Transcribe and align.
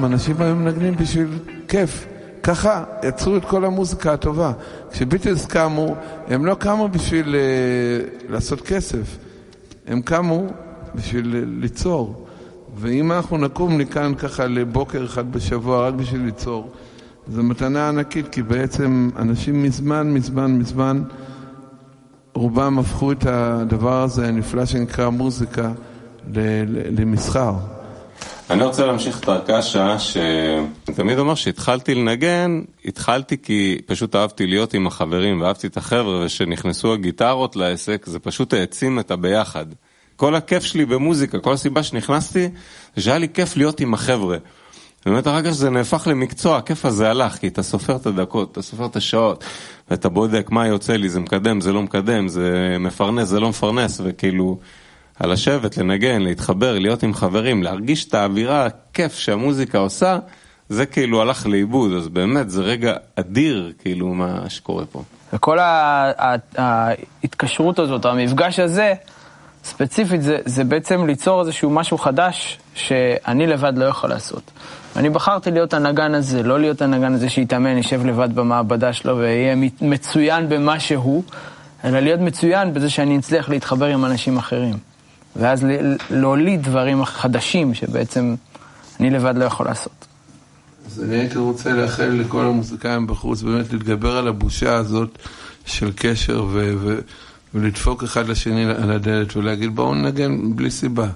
פעם 0.00 0.12
אנשים 0.12 0.36
היו 0.38 0.56
מנגנים 0.56 0.96
בשביל 0.96 1.28
כיף. 1.68 2.06
ככה 2.42 2.84
יצרו 3.02 3.36
את 3.36 3.44
כל 3.44 3.64
המוזיקה 3.64 4.12
הטובה. 4.12 4.52
כשביטלס 4.92 5.46
קמו, 5.46 5.94
הם 6.28 6.46
לא 6.46 6.54
קמו 6.54 6.88
בשביל 6.88 7.34
uh, 7.34 8.32
לעשות 8.32 8.60
כסף, 8.60 9.18
הם 9.86 10.02
קמו 10.02 10.46
בשביל 10.94 11.44
ליצור. 11.60 12.26
ואם 12.76 13.12
אנחנו 13.12 13.38
נקום 13.38 13.78
מכאן 13.78 14.14
ככה 14.14 14.46
לבוקר 14.46 15.04
אחד 15.04 15.32
בשבוע 15.32 15.88
רק 15.88 15.94
בשביל 15.94 16.22
ליצור, 16.22 16.70
זו 17.28 17.42
מתנה 17.42 17.88
ענקית, 17.88 18.28
כי 18.28 18.42
בעצם 18.42 19.10
אנשים 19.16 19.62
מזמן, 19.62 20.14
מזמן, 20.14 20.58
מזמן, 20.58 21.02
רובם 22.34 22.78
הפכו 22.78 23.12
את 23.12 23.26
הדבר 23.26 24.02
הזה 24.02 24.28
הנפלא 24.28 24.64
שנקרא 24.64 25.08
מוזיקה 25.08 25.72
למסחר. 26.90 27.54
אני 28.50 28.64
רוצה 28.64 28.86
להמשיך 28.86 29.20
את 29.20 29.28
הרכשה, 29.28 29.96
תמיד 30.84 31.18
אומר 31.18 31.34
שהתחלתי 31.34 31.94
לנגן, 31.94 32.60
התחלתי 32.84 33.36
כי 33.42 33.78
פשוט 33.86 34.16
אהבתי 34.16 34.46
להיות 34.46 34.74
עם 34.74 34.86
החברים 34.86 35.40
ואהבתי 35.40 35.66
את 35.66 35.76
החבר'ה, 35.76 36.24
וכשנכנסו 36.24 36.92
הגיטרות 36.92 37.56
לעסק 37.56 38.06
זה 38.06 38.18
פשוט 38.18 38.54
העצים 38.54 38.98
את 38.98 39.10
הביחד. 39.10 39.66
כל 40.16 40.34
הכיף 40.34 40.64
שלי 40.64 40.84
במוזיקה, 40.84 41.38
כל 41.38 41.52
הסיבה 41.52 41.82
שנכנסתי, 41.82 42.48
זה 42.96 43.02
שהיה 43.02 43.18
לי 43.18 43.28
כיף 43.28 43.56
להיות 43.56 43.80
עם 43.80 43.94
החבר'ה. 43.94 44.36
באמת 45.06 45.26
אחר 45.26 45.42
כך 45.42 45.50
שזה 45.50 45.70
נהפך 45.70 46.06
למקצוע, 46.06 46.56
הכיף 46.56 46.84
הזה 46.84 47.10
הלך, 47.10 47.36
כי 47.36 47.48
אתה 47.48 47.62
סופר 47.62 47.96
את 47.96 48.06
הדקות, 48.06 48.52
אתה 48.52 48.62
סופר 48.62 48.86
את 48.86 48.96
השעות, 48.96 49.44
ואתה 49.90 50.08
בודק 50.08 50.50
מה 50.50 50.66
יוצא 50.66 50.92
לי, 50.92 51.08
זה 51.08 51.20
מקדם, 51.20 51.60
זה 51.60 51.72
לא 51.72 51.82
מקדם, 51.82 52.28
זה 52.28 52.76
מפרנס, 52.80 53.28
זה 53.28 53.40
לא 53.40 53.48
מפרנס, 53.48 54.00
וכאילו, 54.04 54.58
על 55.20 55.32
לשבת, 55.32 55.76
לנגן, 55.76 56.22
להתחבר, 56.22 56.78
להיות 56.78 57.02
עם 57.02 57.14
חברים, 57.14 57.62
להרגיש 57.62 58.04
את 58.04 58.14
האווירה, 58.14 58.66
הכיף 58.66 59.18
שהמוזיקה 59.18 59.78
עושה, 59.78 60.18
זה 60.68 60.86
כאילו 60.86 61.20
הלך 61.20 61.46
לאיבוד, 61.46 61.92
אז 61.92 62.08
באמת 62.08 62.50
זה 62.50 62.62
רגע 62.62 62.94
אדיר, 63.16 63.72
כאילו, 63.78 64.06
מה 64.06 64.44
שקורה 64.48 64.84
פה. 64.92 65.02
וכל 65.32 65.58
ההתקשרות 66.56 67.78
הזאת, 67.78 68.04
המפגש 68.04 68.58
הזה, 68.58 68.94
ספציפית, 69.64 70.22
זה, 70.22 70.38
זה 70.44 70.64
בעצם 70.64 71.06
ליצור 71.06 71.40
איזשהו 71.40 71.70
משהו 71.70 71.98
חדש 71.98 72.58
שאני 72.74 73.46
לבד 73.46 73.72
לא 73.76 73.84
יכול 73.84 74.10
לעשות. 74.10 74.50
אני 74.96 75.10
בחרתי 75.10 75.50
להיות 75.50 75.74
הנגן 75.74 76.14
הזה, 76.14 76.42
לא 76.42 76.60
להיות 76.60 76.82
הנגן 76.82 77.14
הזה 77.14 77.28
שיתאמן, 77.28 77.76
יישב 77.76 78.06
לבד 78.06 78.34
במעבדה 78.34 78.92
שלו 78.92 79.18
ויהיה 79.18 79.54
מצוין 79.80 80.48
במה 80.48 80.80
שהוא, 80.80 81.22
אלא 81.84 82.00
להיות 82.00 82.20
מצוין 82.20 82.74
בזה 82.74 82.90
שאני 82.90 83.18
אצליח 83.18 83.48
להתחבר 83.48 83.86
עם 83.86 84.04
אנשים 84.04 84.38
אחרים. 84.38 84.89
ואז 85.36 85.66
להוליד 86.10 86.62
דברים 86.62 87.04
חדשים 87.04 87.74
שבעצם 87.74 88.34
אני 89.00 89.10
לבד 89.10 89.34
לא 89.36 89.44
יכול 89.44 89.66
לעשות. 89.66 90.06
אז 90.86 91.02
אני 91.02 91.16
הייתי 91.16 91.38
רוצה 91.38 91.72
לאחל 91.72 92.06
לכל 92.06 92.44
המוזיקאים 92.44 93.06
בחוץ 93.06 93.42
באמת 93.42 93.72
להתגבר 93.72 94.16
על 94.16 94.28
הבושה 94.28 94.74
הזאת 94.74 95.18
של 95.66 95.92
קשר 95.96 96.44
ו- 96.50 96.74
ו- 96.80 96.98
ולדפוק 97.54 98.02
אחד 98.02 98.28
לשני 98.28 98.64
על 98.64 98.90
הדלת 98.90 99.36
ולהגיד 99.36 99.76
בואו 99.76 99.94
נגן 99.94 100.56
בלי 100.56 100.70
סיבה. 100.70 101.08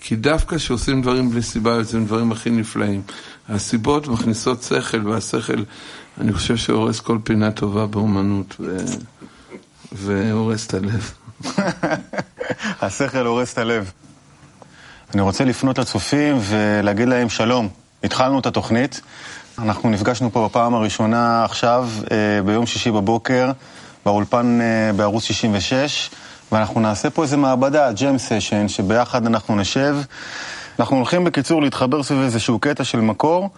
כי 0.00 0.16
דווקא 0.16 0.56
כשעושים 0.56 1.02
דברים 1.02 1.30
בלי 1.30 1.42
סיבה 1.42 1.70
יוצאים 1.70 2.06
דברים 2.06 2.32
הכי 2.32 2.50
נפלאים. 2.50 3.02
הסיבות 3.48 4.08
מכניסות 4.08 4.62
שכל, 4.62 5.08
והשכל, 5.08 5.62
אני 6.20 6.32
חושב 6.32 6.56
שהורס 6.56 7.00
כל 7.00 7.18
פינה 7.24 7.50
טובה 7.50 7.86
באומנות. 7.86 8.56
והורס 9.92 10.66
את 10.66 10.74
הלב. 10.74 11.12
השכל 12.82 13.26
הורס 13.26 13.52
את 13.52 13.58
הלב. 13.58 13.92
אני 15.14 15.22
רוצה 15.22 15.44
לפנות 15.44 15.78
לצופים 15.78 16.38
ולהגיד 16.40 17.08
להם 17.08 17.28
שלום. 17.28 17.68
התחלנו 18.04 18.38
את 18.38 18.46
התוכנית, 18.46 19.00
אנחנו 19.58 19.90
נפגשנו 19.90 20.32
פה 20.32 20.48
בפעם 20.48 20.74
הראשונה 20.74 21.44
עכשיו, 21.44 21.88
אה, 22.10 22.42
ביום 22.44 22.66
שישי 22.66 22.90
בבוקר, 22.90 23.50
באולפן 24.04 24.58
אה, 24.60 24.92
בערוץ 24.92 25.24
66. 25.24 26.10
ואנחנו 26.52 26.80
נעשה 26.80 27.10
פה 27.10 27.22
איזה 27.22 27.36
מעבדה, 27.36 27.92
ג'ם 27.92 28.18
סשן, 28.18 28.68
שביחד 28.68 29.26
אנחנו 29.26 29.56
נשב. 29.56 29.96
אנחנו 30.80 30.96
הולכים 30.96 31.24
בקיצור 31.24 31.62
להתחבר 31.62 32.02
סביב 32.02 32.20
איזשהו 32.22 32.58
קטע 32.58 32.84
של 32.84 33.00
מקור. 33.00 33.50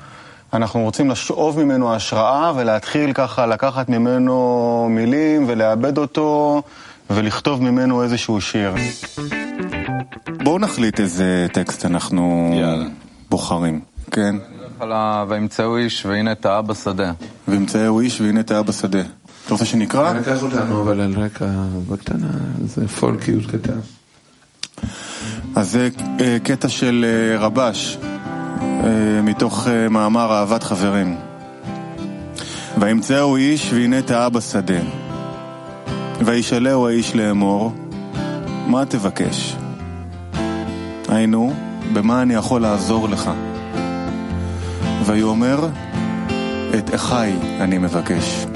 אנחנו 0.53 0.81
רוצים 0.81 1.11
לשאוב 1.11 1.63
ממנו 1.63 1.95
השראה 1.95 2.53
ולהתחיל 2.57 3.13
ככה 3.13 3.47
לקחת 3.47 3.89
ממנו 3.89 4.87
מילים 4.91 5.45
ולאבד 5.49 5.99
אותו 5.99 6.63
ולכתוב 7.11 7.63
ממנו 7.63 8.03
איזשהו 8.03 8.41
שיר. 8.41 8.75
בואו 10.43 10.59
נחליט 10.59 11.01
איזה 11.01 11.47
טקסט 11.53 11.87
אנחנו 11.87 12.51
יאללה. 12.61 12.87
בוחרים, 13.31 13.81
כן? 14.11 14.37
וימצאו 15.29 15.77
איש 15.77 16.07
והנה 16.07 16.35
טעה 16.35 16.63
בשדה. 16.63 17.13
וימצאו 17.49 18.01
איש 18.01 18.21
והנה 18.21 18.43
טעה 18.43 18.63
בשדה. 18.63 19.01
אתה 19.01 19.55
רוצה 19.55 19.65
שנקרא? 19.65 20.11
אני 20.11 20.21
אקח 20.21 20.43
אותנו, 20.43 20.83
אבל 20.83 21.01
על 21.01 21.15
רקע 21.17 21.47
בקטנה, 21.89 22.31
זה 22.65 22.89
פולקיות 22.89 23.47
קטן. 23.47 23.79
אז 25.57 25.71
זה 25.71 25.89
אה, 26.21 26.37
קטע 26.43 26.69
של 26.69 27.05
אה, 27.09 27.39
רבש, 27.39 27.99
אה, 28.63 29.23
מתוך 29.23 29.69
מאמר 29.91 30.33
אהבת 30.33 30.63
חברים. 30.63 31.17
וימצאו 32.79 33.37
איש 33.37 33.73
והנה 33.73 34.03
טעה 34.03 34.29
בשדה. 34.29 35.04
וישאלהו 36.21 36.89
האיש 36.89 37.17
לאמור, 37.17 37.73
מה 38.67 38.85
תבקש? 38.85 39.57
היינו, 41.09 41.53
במה 41.93 42.23
אני 42.23 42.35
יכול 42.35 42.61
לעזור 42.63 43.09
לך? 43.09 43.31
ויאמר, 45.07 45.69
את 46.79 46.95
אחי 46.95 47.33
אני 47.61 47.79
מבקש. 47.79 48.47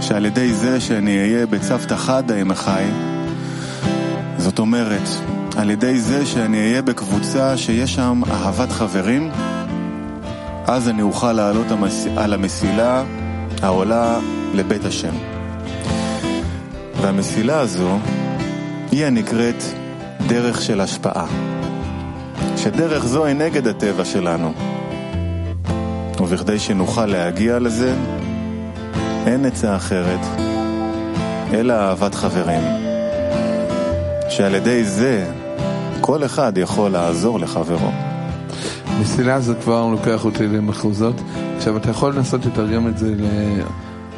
שעל 0.00 0.26
ידי 0.26 0.52
זה 0.52 0.80
שאני 0.80 1.18
אהיה 1.18 1.46
בצוותא 1.46 1.96
חדא 1.96 2.34
עם 2.34 2.50
אחי, 2.50 2.84
זאת 4.38 4.58
אומרת, 4.58 5.08
על 5.56 5.70
ידי 5.70 5.98
זה 5.98 6.26
שאני 6.26 6.60
אהיה 6.60 6.82
בקבוצה 6.82 7.56
שיש 7.56 7.94
שם 7.94 8.22
אהבת 8.30 8.72
חברים, 8.72 9.30
אז 10.66 10.88
אני 10.88 11.02
אוכל 11.02 11.32
לעלות. 11.32 11.66
על 12.16 12.32
המסילה 12.32 13.04
העולה 13.62 14.18
לבית 14.54 14.84
השם. 14.84 15.41
והמסילה 17.02 17.60
הזו 17.60 17.98
היא 18.90 19.06
הנקראת 19.06 19.62
דרך 20.26 20.62
של 20.62 20.80
השפעה. 20.80 21.26
שדרך 22.56 23.04
זו 23.04 23.24
היא 23.24 23.34
נגד 23.34 23.66
הטבע 23.66 24.04
שלנו. 24.04 24.52
ובכדי 26.20 26.58
שנוכל 26.58 27.06
להגיע 27.06 27.58
לזה, 27.58 27.94
אין 29.26 29.44
עצה 29.44 29.76
אחרת, 29.76 30.26
אלא 31.52 31.72
אהבת 31.72 32.14
חברים. 32.14 32.62
שעל 34.28 34.54
ידי 34.54 34.84
זה 34.84 35.26
כל 36.00 36.24
אחד 36.24 36.58
יכול 36.58 36.90
לעזור 36.90 37.40
לחברו. 37.40 37.90
מסילה 39.00 39.40
זה 39.40 39.54
כבר 39.54 39.86
לוקח 39.86 40.24
אותי 40.24 40.46
למחוזות. 40.46 41.20
עכשיו, 41.56 41.76
אתה 41.76 41.90
יכול 41.90 42.14
לנסות 42.14 42.46
לתרגם 42.46 42.88
את 42.88 42.98
זה 42.98 43.14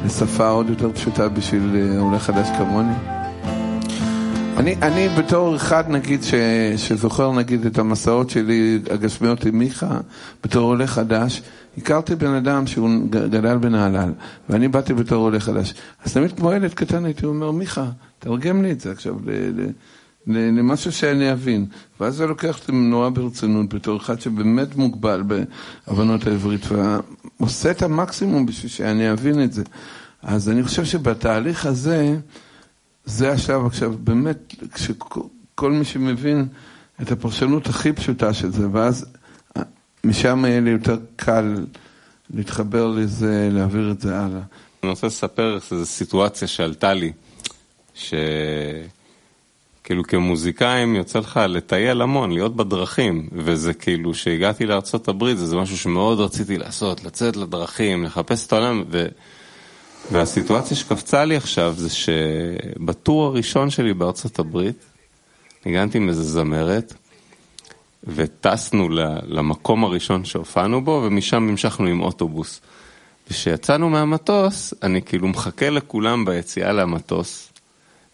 לשפה 0.05 0.47
עוד 0.47 0.69
יותר 0.69 0.91
פשוטה 0.91 1.29
בשביל 1.29 1.75
אה, 1.75 1.99
עולה 1.99 2.19
חדש 2.19 2.47
כמוני? 2.57 2.93
אני, 4.57 4.75
אני 4.81 5.09
בתור 5.09 5.55
אחד, 5.55 5.89
נגיד, 5.89 6.23
ש, 6.23 6.33
שזוכר, 6.77 7.31
נגיד, 7.31 7.65
את 7.65 7.77
המסעות 7.77 8.29
שלי, 8.29 8.79
הגשמיות 8.91 9.45
עם 9.45 9.59
מיכה, 9.59 9.97
בתור 10.43 10.63
עולה 10.63 10.87
חדש, 10.87 11.41
הכרתי 11.77 12.15
בן 12.15 12.33
אדם 12.33 12.67
שהוא 12.67 12.89
גדל 13.09 13.57
בנהלל, 13.57 14.11
ואני 14.49 14.67
באתי 14.67 14.93
בתור 14.93 15.23
עולה 15.23 15.39
חדש. 15.39 15.73
אז 16.05 16.13
תמיד 16.13 16.31
כמו 16.31 16.53
ילד 16.53 16.73
קטן 16.73 17.05
הייתי 17.05 17.25
אומר, 17.25 17.51
מיכה, 17.51 17.85
תרגם 18.19 18.63
לי 18.63 18.71
את 18.71 18.81
זה 18.81 18.91
עכשיו 18.91 19.15
למשהו 20.27 20.91
שאני 20.91 21.31
אבין. 21.31 21.65
ואז 21.99 22.15
זה 22.15 22.27
לוקח 22.27 22.59
אותי 22.59 22.71
נורא 22.71 23.09
ברצינות, 23.09 23.73
בתור 23.73 23.97
אחד 23.97 24.21
שבאמת 24.21 24.75
מוגבל 24.75 25.23
בהבנות 25.87 26.27
העברית, 26.27 26.65
ועושה 27.39 27.71
את 27.71 27.81
המקסימום 27.81 28.45
בשביל 28.45 28.71
שאני 28.71 29.11
אבין 29.11 29.43
את 29.43 29.53
זה. 29.53 29.63
אז 30.23 30.49
אני 30.49 30.63
חושב 30.63 30.85
שבתהליך 30.85 31.65
הזה, 31.65 32.17
זה 33.05 33.31
השלב 33.31 33.65
עכשיו, 33.65 33.93
באמת, 34.03 34.53
כשכל 34.73 35.71
מי 35.71 35.85
שמבין 35.85 36.47
את 37.01 37.11
הפרשנות 37.11 37.67
הכי 37.67 37.93
פשוטה 37.93 38.33
של 38.33 38.51
זה, 38.51 38.67
ואז 38.71 39.05
משם 40.03 40.45
יהיה 40.47 40.59
לי 40.61 40.69
יותר 40.69 40.97
קל 41.15 41.65
להתחבר 42.29 42.87
לזה, 42.87 43.49
להעביר 43.51 43.91
את 43.91 44.01
זה 44.01 44.19
הלאה. 44.19 44.41
אני 44.83 44.89
רוצה 44.89 45.07
לספר 45.07 45.59
איזו 45.71 45.85
סיטואציה 45.85 46.47
שעלתה 46.47 46.93
לי, 46.93 47.11
שכאילו 49.85 50.03
כמוזיקאים 50.03 50.95
יוצא 50.95 51.19
לך 51.19 51.39
לטייל 51.49 52.01
המון, 52.01 52.31
להיות 52.31 52.55
בדרכים, 52.55 53.29
וזה 53.31 53.73
כאילו, 53.73 54.13
שהגעתי 54.13 54.65
לארצות 54.65 55.07
הברית, 55.07 55.37
זה 55.37 55.55
משהו 55.55 55.77
שמאוד 55.77 56.19
רציתי 56.19 56.57
לעשות, 56.57 57.03
לצאת 57.03 57.35
לדרכים, 57.35 58.03
לחפש 58.03 58.47
את 58.47 58.53
העולם, 58.53 58.83
ו... 58.89 59.07
והסיטואציה 60.11 60.77
שקפצה 60.77 61.25
לי 61.25 61.35
עכשיו 61.35 61.73
זה 61.77 61.89
שבטור 61.89 63.25
הראשון 63.25 63.69
שלי 63.69 63.93
בארצות 63.93 64.39
הברית, 64.39 64.85
ניגנתי 65.65 65.97
עם 65.97 66.09
איזה 66.09 66.23
זמרת, 66.23 66.93
וטסנו 68.03 68.89
למקום 69.27 69.83
הראשון 69.83 70.25
שהופענו 70.25 70.83
בו, 70.85 71.03
ומשם 71.05 71.49
המשכנו 71.49 71.87
עם 71.87 72.01
אוטובוס. 72.01 72.61
וכשיצאנו 73.29 73.89
מהמטוס, 73.89 74.73
אני 74.83 75.01
כאילו 75.01 75.27
מחכה 75.27 75.69
לכולם 75.69 76.25
ביציאה 76.25 76.71
למטוס, 76.71 77.51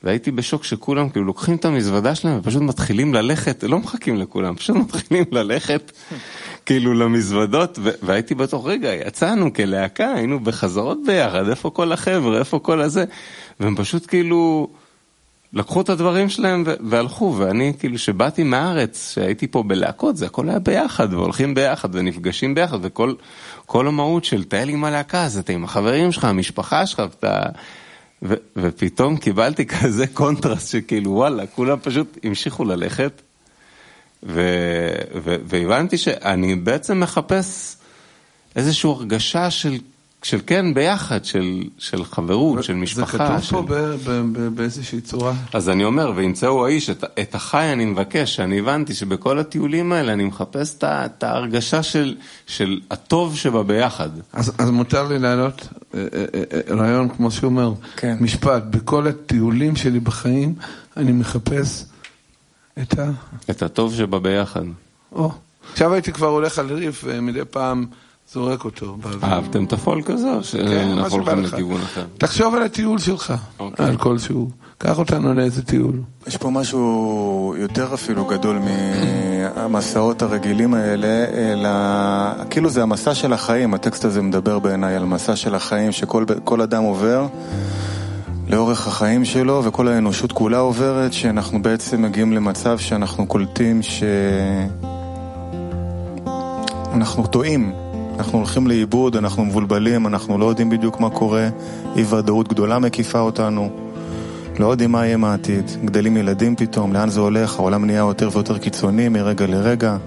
והייתי 0.04 0.32
בשוק 0.32 0.64
שכולם 0.64 1.10
כאילו 1.10 1.26
לוקחים 1.26 1.56
את 1.56 1.66
המזוודה 1.66 2.16
שלהם 2.16 2.38
ופשוט 2.40 2.62
מתחילים 2.62 3.14
ללכת, 3.14 3.64
לא 3.64 3.80
מחכים 3.80 4.18
לכולם, 4.18 4.56
פשוט 4.56 4.76
מתחילים 4.76 5.26
ללכת 5.32 5.92
כאילו 6.66 6.94
למזוודות, 6.94 7.80
והייתי 8.04 8.36
בטוח, 8.36 8.66
רגע, 8.66 8.94
יצאנו 8.94 9.54
כלהקה, 9.54 10.14
היינו 10.14 10.40
בחזרות 10.40 10.98
ביחד, 11.06 11.50
איפה 11.50 11.70
כל 11.70 11.92
החבר'ה, 11.92 12.40
איפה 12.40 12.60
כל 12.60 12.82
הזה, 12.82 13.06
והם 13.60 13.76
פשוט 13.76 14.08
כאילו... 14.08 14.68
לקחו 15.54 15.82
את 15.82 15.90
הדברים 15.90 16.30
שלהם 16.30 16.64
והלכו, 16.90 17.36
ואני 17.38 17.74
כאילו 17.80 17.98
שבאתי 17.98 18.44
מהארץ, 18.44 19.12
שהייתי 19.14 19.48
פה 19.48 19.64
בלהקות, 19.64 20.18
זה 20.18 20.26
הכל 20.26 20.50
היה 20.50 20.60
ביחד, 20.60 21.14
והולכים 21.14 21.54
ביחד 21.54 21.90
ונפגשים 21.96 22.56
ביחד, 22.56 22.78
וכל 22.82 23.88
המהות 23.88 24.26
של 24.26 24.44
טייל 24.44 24.70
עם 24.70 24.84
הלהקה, 24.84 25.28
זה 25.28 25.40
אתה 25.40 25.54
עם 25.54 25.64
החברים 25.64 26.12
שלך, 26.12 26.26
המשפחה 26.26 26.86
שלך, 26.86 27.00
ואתה... 27.00 27.44
ו, 28.24 28.34
ופתאום 28.56 29.18
קיבלתי 29.18 29.66
כזה 29.66 30.08
קונטרסט 30.08 30.72
שכאילו 30.72 31.12
וואלה, 31.12 31.48
כולם 31.48 31.78
פשוט 31.82 32.18
המשיכו 32.24 32.66
ללכת, 32.66 33.22
ו, 34.24 34.42
ו, 35.24 35.36
והבנתי 35.46 35.98
שאני 35.98 36.56
בעצם 36.56 37.00
מחפש 37.00 37.78
איזושהי 38.56 38.90
הרגשה 38.90 39.52
של 39.52 39.78
של 40.24 40.40
כן 40.48 40.74
ביחד, 40.74 41.26
של, 41.26 41.64
של 41.78 42.04
חברות, 42.04 42.64
של 42.64 42.74
משפחה. 42.74 43.18
זה 43.18 43.24
כתוב 43.24 43.42
של... 43.42 43.52
פה 43.52 43.62
ב, 43.62 43.74
ב, 43.74 44.22
ב, 44.34 44.48
באיזושהי 44.48 45.02
צורה. 45.02 45.34
אז 45.54 45.70
אני 45.70 45.84
אומר, 45.84 46.12
וימצאו 46.16 46.66
האיש, 46.66 46.90
את, 46.90 47.04
את 47.20 47.36
החי 47.36 47.74
אני 47.74 47.86
מבקש, 47.86 48.40
אני 48.40 48.60
הבנתי 48.60 48.94
שבכל 48.94 49.40
הטיולים 49.40 49.92
האלה 49.92 50.14
אני 50.14 50.24
מחפש 50.24 50.76
את, 50.78 50.84
את 50.84 51.24
ההרגשה 51.24 51.84
של, 51.84 52.16
של 52.48 52.80
הטוב 52.92 53.36
שבה 53.36 53.64
ביחד. 53.64 54.10
אז, 54.34 54.52
אז 54.58 54.70
מותר 54.70 55.08
לי 55.08 55.28
אה, 55.28 55.48
רעיון, 56.70 57.10
כמו 57.10 57.32
שהוא 57.32 57.50
אומר, 57.50 57.74
כן. 57.96 58.18
משפט, 58.22 58.64
בכל 58.70 59.08
הטיולים 59.08 59.76
שלי 59.76 60.00
בחיים 60.00 60.56
אני 60.98 61.12
מחפש 61.12 61.86
את 62.82 63.00
ה... 63.00 63.12
את 63.50 63.62
הטוב 63.62 63.96
שבה 63.96 64.20
ביחד. 64.20 64.64
או, 65.12 65.32
עכשיו 65.72 65.94
הייתי 65.94 66.12
כבר 66.12 66.28
הולך 66.28 66.60
על 66.60 66.74
ריף 66.74 67.04
ומדי 67.08 67.46
פעם... 67.50 67.86
זורק 68.34 68.66
אותו 68.66 68.98
באוויר. 68.98 69.26
אהבתם 69.26 69.64
את 69.64 69.74
הפולק 69.74 70.10
הזה, 70.10 70.34
או 70.34 70.44
כן, 70.44 70.88
מה 70.96 71.10
שאנחנו 71.10 71.10
שבא 71.10 71.32
הולכים 71.32 71.44
לך. 71.44 71.54
לכיוון 71.54 71.82
אחר? 71.82 72.06
תחשוב 72.18 72.56
על 72.56 72.64
הטיול 72.64 73.00
שלך, 73.00 73.34
אוקיי. 73.60 73.86
על 73.86 73.98
כלשהו. 73.98 74.50
קח 74.84 75.00
אותנו 75.00 75.34
לאיזה 75.34 75.64
טיול. 75.64 76.02
יש 76.28 76.38
פה 76.38 76.50
משהו 76.50 77.56
יותר 77.58 77.94
אפילו 77.94 78.26
גדול 78.26 78.60
מהמסעות 78.60 80.22
הרגילים 80.22 80.74
האלה, 80.74 81.26
אלא 81.34 81.70
כאילו 82.50 82.70
זה 82.70 82.84
המסע 82.84 83.14
של 83.14 83.34
החיים, 83.34 83.74
הטקסט 83.74 84.06
הזה 84.06 84.22
מדבר 84.22 84.60
בעיניי 84.60 84.96
על 84.96 85.06
מסע 85.06 85.36
של 85.36 85.56
החיים 85.56 85.92
שכל 85.92 86.26
כל 86.44 86.62
אדם 86.62 86.84
עובר 86.84 87.28
לאורך 88.48 88.88
החיים 88.88 89.26
שלו 89.26 89.62
וכל 89.64 89.88
האנושות 89.88 90.32
כולה 90.32 90.58
עוברת, 90.58 91.14
שאנחנו 91.14 91.62
בעצם 91.62 92.02
מגיעים 92.02 92.34
למצב 92.34 92.78
שאנחנו 92.78 93.28
קולטים 93.28 93.82
שאנחנו 96.92 97.28
טועים, 97.28 97.74
אנחנו 98.18 98.38
הולכים 98.38 98.68
לאיבוד, 98.68 99.16
אנחנו 99.16 99.46
מבולבלים, 99.46 100.08
אנחנו 100.08 100.38
לא 100.38 100.46
יודעים 100.46 100.70
בדיוק 100.70 101.00
מה 101.00 101.10
קורה, 101.10 101.50
אי 101.96 102.04
ודאות 102.04 102.48
גדולה 102.48 102.80
מקיפה 102.80 103.20
אותנו. 103.20 103.91
לא 104.60 104.72
יודעים 104.72 104.92
מה 104.92 105.06
יהיה 105.06 105.18
מהעתיד, 105.18 105.72
גדלים 105.86 106.18
ילדים 106.18 106.56
פתאום, 106.56 106.94
לאן 106.94 107.10
זה 107.10 107.20
הולך, 107.20 107.60
העולם 107.60 107.86
נהיה 107.86 108.00
יותר 108.00 108.30
ויותר 108.34 108.58
קיצוני 108.58 109.10
מרגע 109.10 109.46
לרגע. 109.48 109.98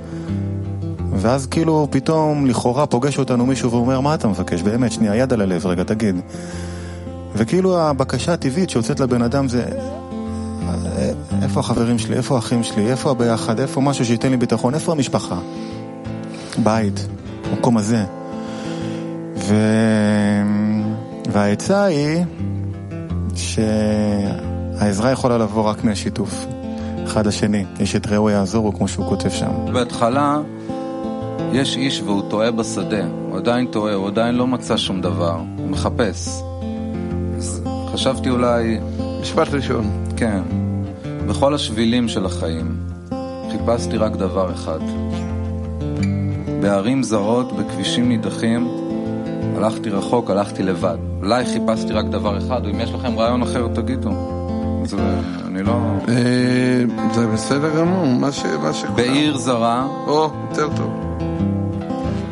ואז 1.17 1.47
כאילו 1.47 1.89
פתאום 1.91 2.47
לכאורה 2.47 2.87
פוגש 2.87 3.19
אותנו 3.19 3.47
מישהו 3.47 3.71
ואומר, 3.71 4.01
מה 4.01 4.15
אתה 4.15 4.29
מבקש? 4.29 4.63
באמת, 4.63 4.93
שנייה, 4.93 5.17
יד 5.17 5.33
על 5.33 5.41
הלב, 5.41 5.67
רגע, 5.67 5.85
תגיד. 5.85 6.17
וכאילו 7.35 7.81
הבקשה 7.81 8.33
הטבעית 8.33 8.71
שיוצאת 8.71 9.01
לבן 9.01 9.23
אדם 9.23 9.49
זה, 9.49 9.65
איפה 11.43 11.61
החברים 11.61 11.99
שלי, 11.99 12.17
איפה 12.17 12.37
האחים 12.37 12.63
שלי, 12.63 12.91
איפה 12.91 13.11
הביחד, 13.11 13.61
איפה 13.61 13.81
משהו 13.81 14.05
שייתן 14.05 14.31
לי 14.31 14.37
ביטחון, 14.37 14.75
איפה 14.75 14.93
המשפחה? 14.93 15.39
בית, 16.59 17.07
המקום 17.51 17.77
הזה. 17.77 18.05
ו... 19.37 19.55
והעצה 21.33 21.85
היא 21.85 22.25
שהעזרה 23.37 25.11
יכולה 25.11 25.39
לבוא 25.39 25.63
רק 25.63 25.85
מהשיתוף. 25.85 26.47
אחד 27.05 27.27
לשני, 27.27 27.65
יש 27.81 27.97
את 27.97 28.07
רעהו 28.07 28.31
יעזורו, 28.31 28.73
כמו 28.73 28.89
שהוא 28.89 29.07
כותב 29.09 29.31
שם. 29.31 29.51
בהתחלה 29.73 30.41
יש 31.53 31.77
איש 31.77 32.03
והוא 32.03 32.23
טועה 32.31 32.51
בשדה, 32.51 33.05
הוא 33.29 33.37
עדיין 33.37 33.67
טועה, 33.67 33.95
הוא 33.95 34.07
עדיין 34.07 34.35
לא 34.35 34.47
מצא 34.47 34.77
שום 34.77 35.01
דבר, 35.01 35.41
הוא 35.59 35.69
מחפש. 35.69 36.29
אז 37.37 37.63
חשבתי 37.93 38.31
אולי, 38.31 38.79
משפט 39.21 39.49
ראשון. 39.49 39.91
כן, 40.17 40.41
בכל 41.27 41.55
השבילים 41.55 42.09
של 42.09 42.27
החיים 42.27 42.77
חיפשתי 43.53 43.97
רק 43.97 44.13
דבר 44.13 44.53
אחד. 44.53 44.79
בערים 46.61 47.03
זרות, 47.03 47.53
בכבישים 47.53 48.09
נידחים, 48.09 48.69
הלכתי 49.57 49.91
רחוק, 49.91 50.31
הלכתי 50.31 50.63
לבד. 50.63 50.97
אולי 51.23 51.45
חיפשתי 51.47 51.93
רק 51.93 52.05
דבר 52.07 52.39
אחד, 52.39 52.65
או 52.67 52.71
אם 52.71 52.81
יש 52.81 52.93
לכם 52.95 53.19
רעיון 53.19 53.43
אחר, 53.43 53.69
תגידו. 53.75 54.11
זה, 54.85 54.97
אני 55.47 55.63
לא... 55.63 55.73
אה, 56.09 56.15
זה 57.15 57.27
בסדר 57.27 57.71
גמור, 57.79 58.07
מה 58.07 58.33
ש... 58.33 58.45
מה 58.63 58.73
שכולם- 58.73 58.97
בעיר 58.97 59.37
זרה, 59.39 59.87
או, 60.07 60.31
יותר 60.51 60.69
טוב. 60.77 60.91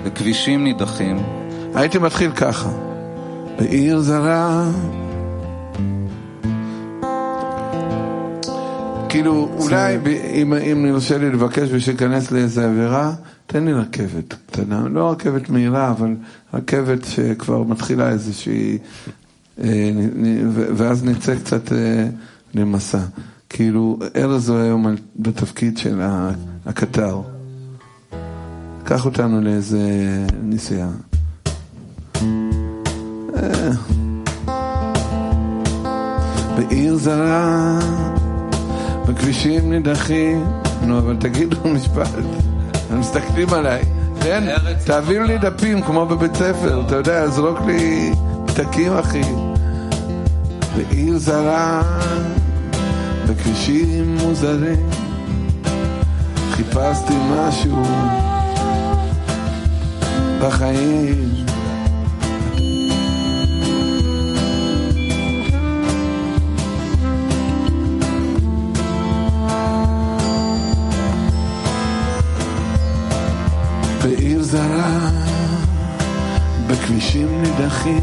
בכבישים 0.05 0.65
נידחים, 0.65 1.23
הייתי 1.75 1.99
מתחיל 1.99 2.33
ככה. 2.33 2.69
בעיר 3.59 4.01
זרה... 4.01 4.65
כאילו, 9.13 9.49
אולי, 9.59 9.99
אם 10.73 10.87
יורשה 10.87 11.19
לי 11.19 11.31
לבקש 11.31 11.69
ושייכנס 11.73 12.31
לאיזה 12.31 12.65
עבירה, 12.65 13.15
תן 13.47 13.65
לי 13.65 13.73
רכבת 13.73 14.35
קטנה. 14.47 14.89
לא 14.89 15.11
רכבת 15.11 15.51
מהירה, 15.51 15.91
אבל 15.91 16.15
רכבת 16.55 17.05
שכבר 17.05 17.63
מתחילה 17.63 18.09
איזושהי... 18.09 18.79
אה, 19.63 19.91
ואז 20.53 21.05
נצא 21.05 21.35
קצת 21.35 21.73
אה, 21.73 22.09
למסע. 22.55 22.99
כאילו, 23.49 23.99
ארז 24.17 24.49
הוא 24.49 24.59
היום 24.59 24.87
בתפקיד 25.17 25.79
של 25.79 26.01
הקטר. 26.67 27.21
קח 28.85 29.05
אותנו 29.05 29.41
לאיזה 29.41 29.81
נסיעה. 30.43 30.91
אה. 33.37 33.71
בעיר 36.57 36.97
זרה, 36.97 37.79
בכבישים 39.07 39.71
נידחים, 39.71 40.45
נו 40.83 40.99
אבל 40.99 41.17
תגידו 41.17 41.69
משפט, 41.75 42.09
הם 42.91 43.01
מסתכלים 43.01 43.49
עליי, 43.55 43.83
כן, 44.23 44.45
תעביר 44.85 45.23
לי 45.23 45.39
דפים 45.39 45.83
כמו 45.83 46.07
בבית 46.07 46.35
ספר, 46.35 46.83
אתה 46.87 46.97
יודע, 46.97 47.29
זרוק 47.29 47.59
לי 47.67 48.13
פתקים 48.47 48.93
אחי. 48.93 49.23
בעיר 50.77 51.19
זרה, 51.19 51.83
בכבישים 53.29 54.17
מוזרים, 54.17 54.91
חיפשתי 56.51 57.15
משהו 57.31 57.83
בחיים. 60.41 61.42
זרה, 74.53 75.11
בכבישים 76.67 77.43
נידחים, 77.43 78.01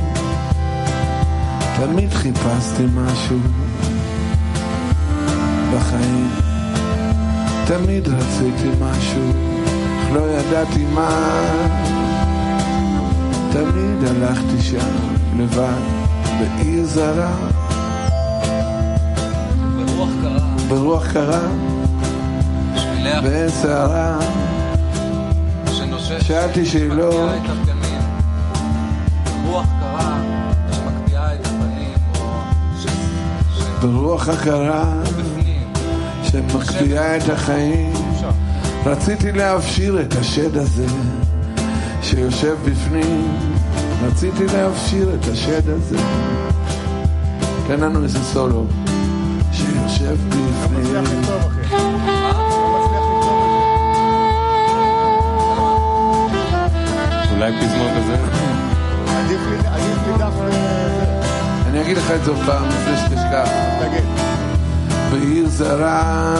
תמיד 1.77 2.13
חיפשתי 2.13 2.83
משהו 2.95 3.37
בחיים. 5.73 6.29
תמיד 7.67 8.07
רציתי 8.07 8.69
משהו, 8.81 9.31
אך 10.03 10.11
לא 10.13 10.21
ידעתי 10.21 10.85
מה. 10.93 11.09
תמיד 13.51 14.03
הלכתי 14.09 14.61
שם 14.61 14.95
לבד, 15.37 15.81
בעיר 16.39 16.85
זרה, 16.85 17.35
ברוח 19.75 20.09
קרה, 20.21 20.39
ברוח 20.69 21.11
קרה, 21.11 21.47
שבילי 22.75 23.49
או 26.29 26.35
ש... 32.79 32.85
ברוח 33.81 34.29
הקרה. 34.29 34.93
שמקפיאה 36.23 37.17
את 37.17 37.29
החיים, 37.29 37.93
רציתי 38.85 39.31
להפשיר 39.31 40.01
את 40.01 40.15
השד 40.15 40.57
הזה 40.57 40.85
שיושב 42.01 42.55
בפנים, 42.65 43.37
רציתי 44.03 44.45
להפשיר 44.45 45.13
את 45.13 45.27
השד 45.27 45.69
הזה. 45.69 45.97
תן 47.67 47.79
לנו 47.79 48.03
איזה 48.03 48.19
סולו 48.19 48.65
שיושב 49.51 50.17
בפנים. 50.29 51.58
אולי 57.39 57.51
פזמון 57.61 57.87
כזה? 57.97 58.15
עדיף 59.07 59.39
לי 59.49 59.57
דף 60.17 60.33
אני 61.67 61.81
אגיד 61.81 61.97
לך 61.97 62.11
את 62.11 62.23
זה 62.23 62.31
עוד 62.31 62.39
פעם, 62.45 62.65
לפני 62.67 62.97
שתשכח. 62.97 63.49
תגיד. 63.79 64.03
בעיר 65.11 65.47
זרה, 65.47 66.35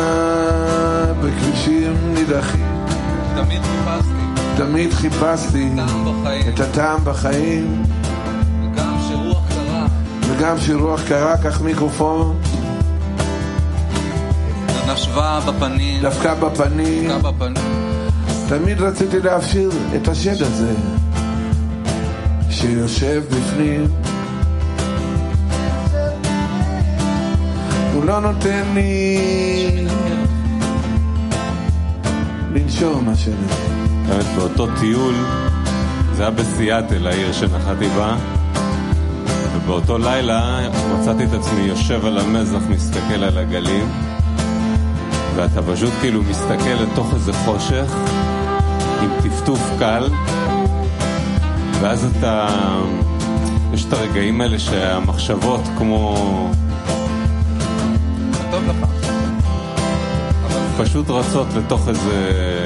בכבישים 1.22 2.14
נידחים, 2.14 2.86
תמיד 3.36 3.62
חיפשתי. 3.62 4.42
תמיד 4.58 4.94
חיפשתי 4.94 5.70
את 6.54 6.60
הטעם 6.60 7.00
בחיים, 7.04 7.84
וגם 8.64 8.98
שרוח 9.10 9.44
קרה, 9.50 9.86
וגם 10.22 10.60
שרוח 10.60 11.02
קרה, 11.08 11.38
קח 11.38 11.62
מיקרופון, 11.62 12.40
נשבה 14.94 15.40
בפנים, 15.48 16.02
דווקא 16.02 16.34
בפנים, 16.34 17.08
דווקא 17.08 17.32
בפנים. 17.32 17.79
תמיד 18.50 18.82
רציתי 18.82 19.20
להפשיר 19.20 19.70
את 19.96 20.08
השד 20.08 20.42
הזה 20.42 20.74
שיושב 22.50 23.24
בפנים. 23.30 23.88
הוא 27.94 28.06
לא 28.06 28.20
נותן 28.20 28.64
לי 28.74 29.18
לנשום 32.54 33.10
הזה. 33.10 33.32
באמת 34.08 34.26
באותו 34.36 34.68
טיול, 34.80 35.16
זה 36.16 36.22
היה 36.22 36.32
בסיאטל, 36.32 37.08
העיר 37.08 37.34
שנחתי 37.34 37.88
בה, 37.96 38.16
ובאותו 39.56 39.98
לילה 39.98 40.60
מצאתי 40.94 41.24
את 41.24 41.34
עצמי 41.34 41.62
יושב 41.62 42.06
על 42.06 42.18
המזח, 42.18 42.62
מסתכל 42.70 43.24
על 43.24 43.38
הגלים, 43.38 43.86
ואתה 45.36 45.62
פשוט 45.74 45.94
כאילו 46.02 46.24
מסתכל 46.24 46.84
לתוך 46.84 47.14
איזה 47.14 47.34
חושך, 47.34 47.96
עם 49.02 49.10
טפטוף 49.24 49.72
קל, 49.80 50.10
ואז 51.82 52.06
אתה... 52.18 52.48
יש 53.74 53.86
את 53.86 53.94
הרגעים 53.94 54.42
האלה 54.42 54.60
שהמחשבות 54.60 55.62
כמו... 55.78 56.16
טוב 58.52 58.64
לך. 58.68 58.90
פשוט 60.78 61.10
רצות 61.10 61.48
לתוך 61.58 61.88
איזה... 61.88 62.66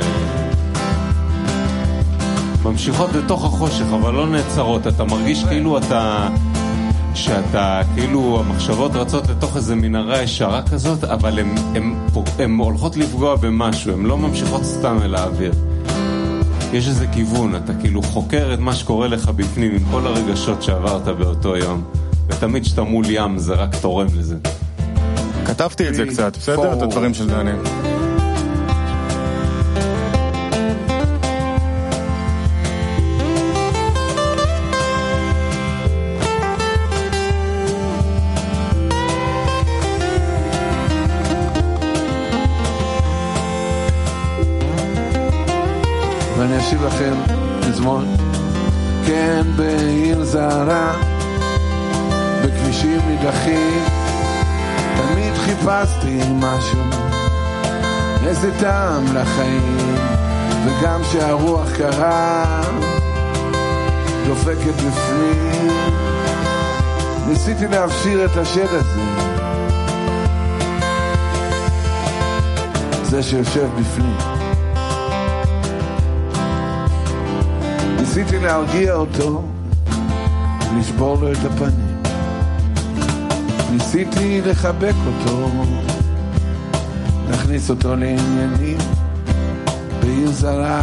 ממשיכות 2.63 3.13
לתוך 3.13 3.45
החושך, 3.45 3.85
אבל 3.93 4.13
לא 4.13 4.27
נעצרות. 4.27 4.87
אתה 4.87 5.03
מרגיש 5.03 5.43
כאילו 5.43 5.77
אתה... 5.77 6.29
שאתה, 7.15 7.81
כאילו, 7.95 8.39
המחשבות 8.39 8.95
רצות 8.95 9.29
לתוך 9.29 9.55
איזה 9.55 9.75
מנהרה 9.75 10.21
ישרה 10.21 10.61
כזאת, 10.61 11.03
אבל 11.03 11.39
הן 12.39 12.57
הולכות 12.57 12.97
לפגוע 12.97 13.35
במשהו, 13.35 13.93
הן 13.93 14.05
לא 14.05 14.17
ממשיכות 14.17 14.63
סתם 14.63 14.97
אל 15.03 15.15
האוויר. 15.15 15.53
יש 16.73 16.87
איזה 16.87 17.07
כיוון, 17.07 17.55
אתה 17.55 17.73
כאילו 17.73 18.01
חוקר 18.01 18.53
את 18.53 18.59
מה 18.59 18.73
שקורה 18.75 19.07
לך 19.07 19.29
בפנים 19.29 19.71
עם 19.71 19.83
כל 19.91 20.07
הרגשות 20.07 20.63
שעברת 20.63 21.07
באותו 21.07 21.57
יום. 21.57 21.83
ותמיד 22.27 22.63
כשאתה 22.63 22.83
מול 22.83 23.05
ים 23.09 23.37
זה 23.37 23.53
רק 23.53 23.75
תורם 23.81 24.07
לזה. 24.17 24.35
כתבתי 25.45 25.89
את 25.89 25.95
זה 25.95 26.05
קצת, 26.05 26.37
בסדר? 26.37 26.73
את 26.73 26.81
הדברים 26.81 27.13
של 27.13 27.29
דניאל. 27.29 27.92
אשיב 46.63 46.83
לכם 46.83 47.13
פזמון. 47.61 48.15
כן, 49.05 49.41
בעיר 49.55 50.23
זרה, 50.23 50.93
בכבישים 52.43 52.99
נידחים, 53.07 53.83
תמיד 54.97 55.33
חיפשתי 55.33 56.19
משהו, 56.33 56.79
איזה 58.27 58.59
טעם 58.59 59.03
לחיים, 59.15 59.95
וגם 60.65 61.01
שהרוח 61.11 61.71
קרה, 61.77 62.61
דופקת 64.27 64.75
בפנים, 64.75 65.71
ניסיתי 67.27 67.67
להפשיר 67.67 68.25
את 68.25 68.37
השד 68.37 68.73
הזה, 68.73 69.01
זה 73.03 73.23
שיושב 73.23 73.67
בפנים. 73.79 74.32
ניסיתי 78.15 78.39
להרגיע 78.39 78.93
אותו, 78.93 79.41
לשבור 80.77 81.17
לו 81.21 81.31
את 81.31 81.37
הפנים. 81.37 82.01
ניסיתי 83.71 84.41
לחבק 84.45 84.93
אותו, 85.05 85.49
להכניס 87.29 87.69
אותו 87.69 87.95
לעניינים 87.95 88.77
בעיר 89.99 90.31
זרה. 90.31 90.81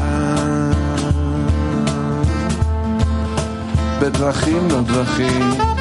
בדרכים 4.01 4.69
לא 4.71 4.81
דרכים. 4.81 5.80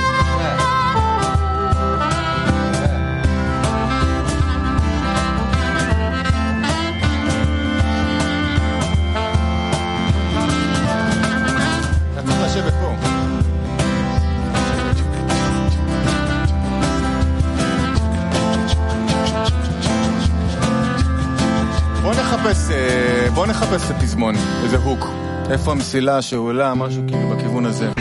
נחפש 23.70 23.92
את 23.92 23.96
הפזמון, 23.96 24.36
איזה 24.64 24.78
הוק. 24.78 25.08
איפה 25.50 25.72
המסילה 25.72 26.22
שעולה, 26.22 26.74
משהו 26.74 27.02
כאילו 27.08 27.30
בכיוון 27.30 27.66
הזה. 27.66 27.92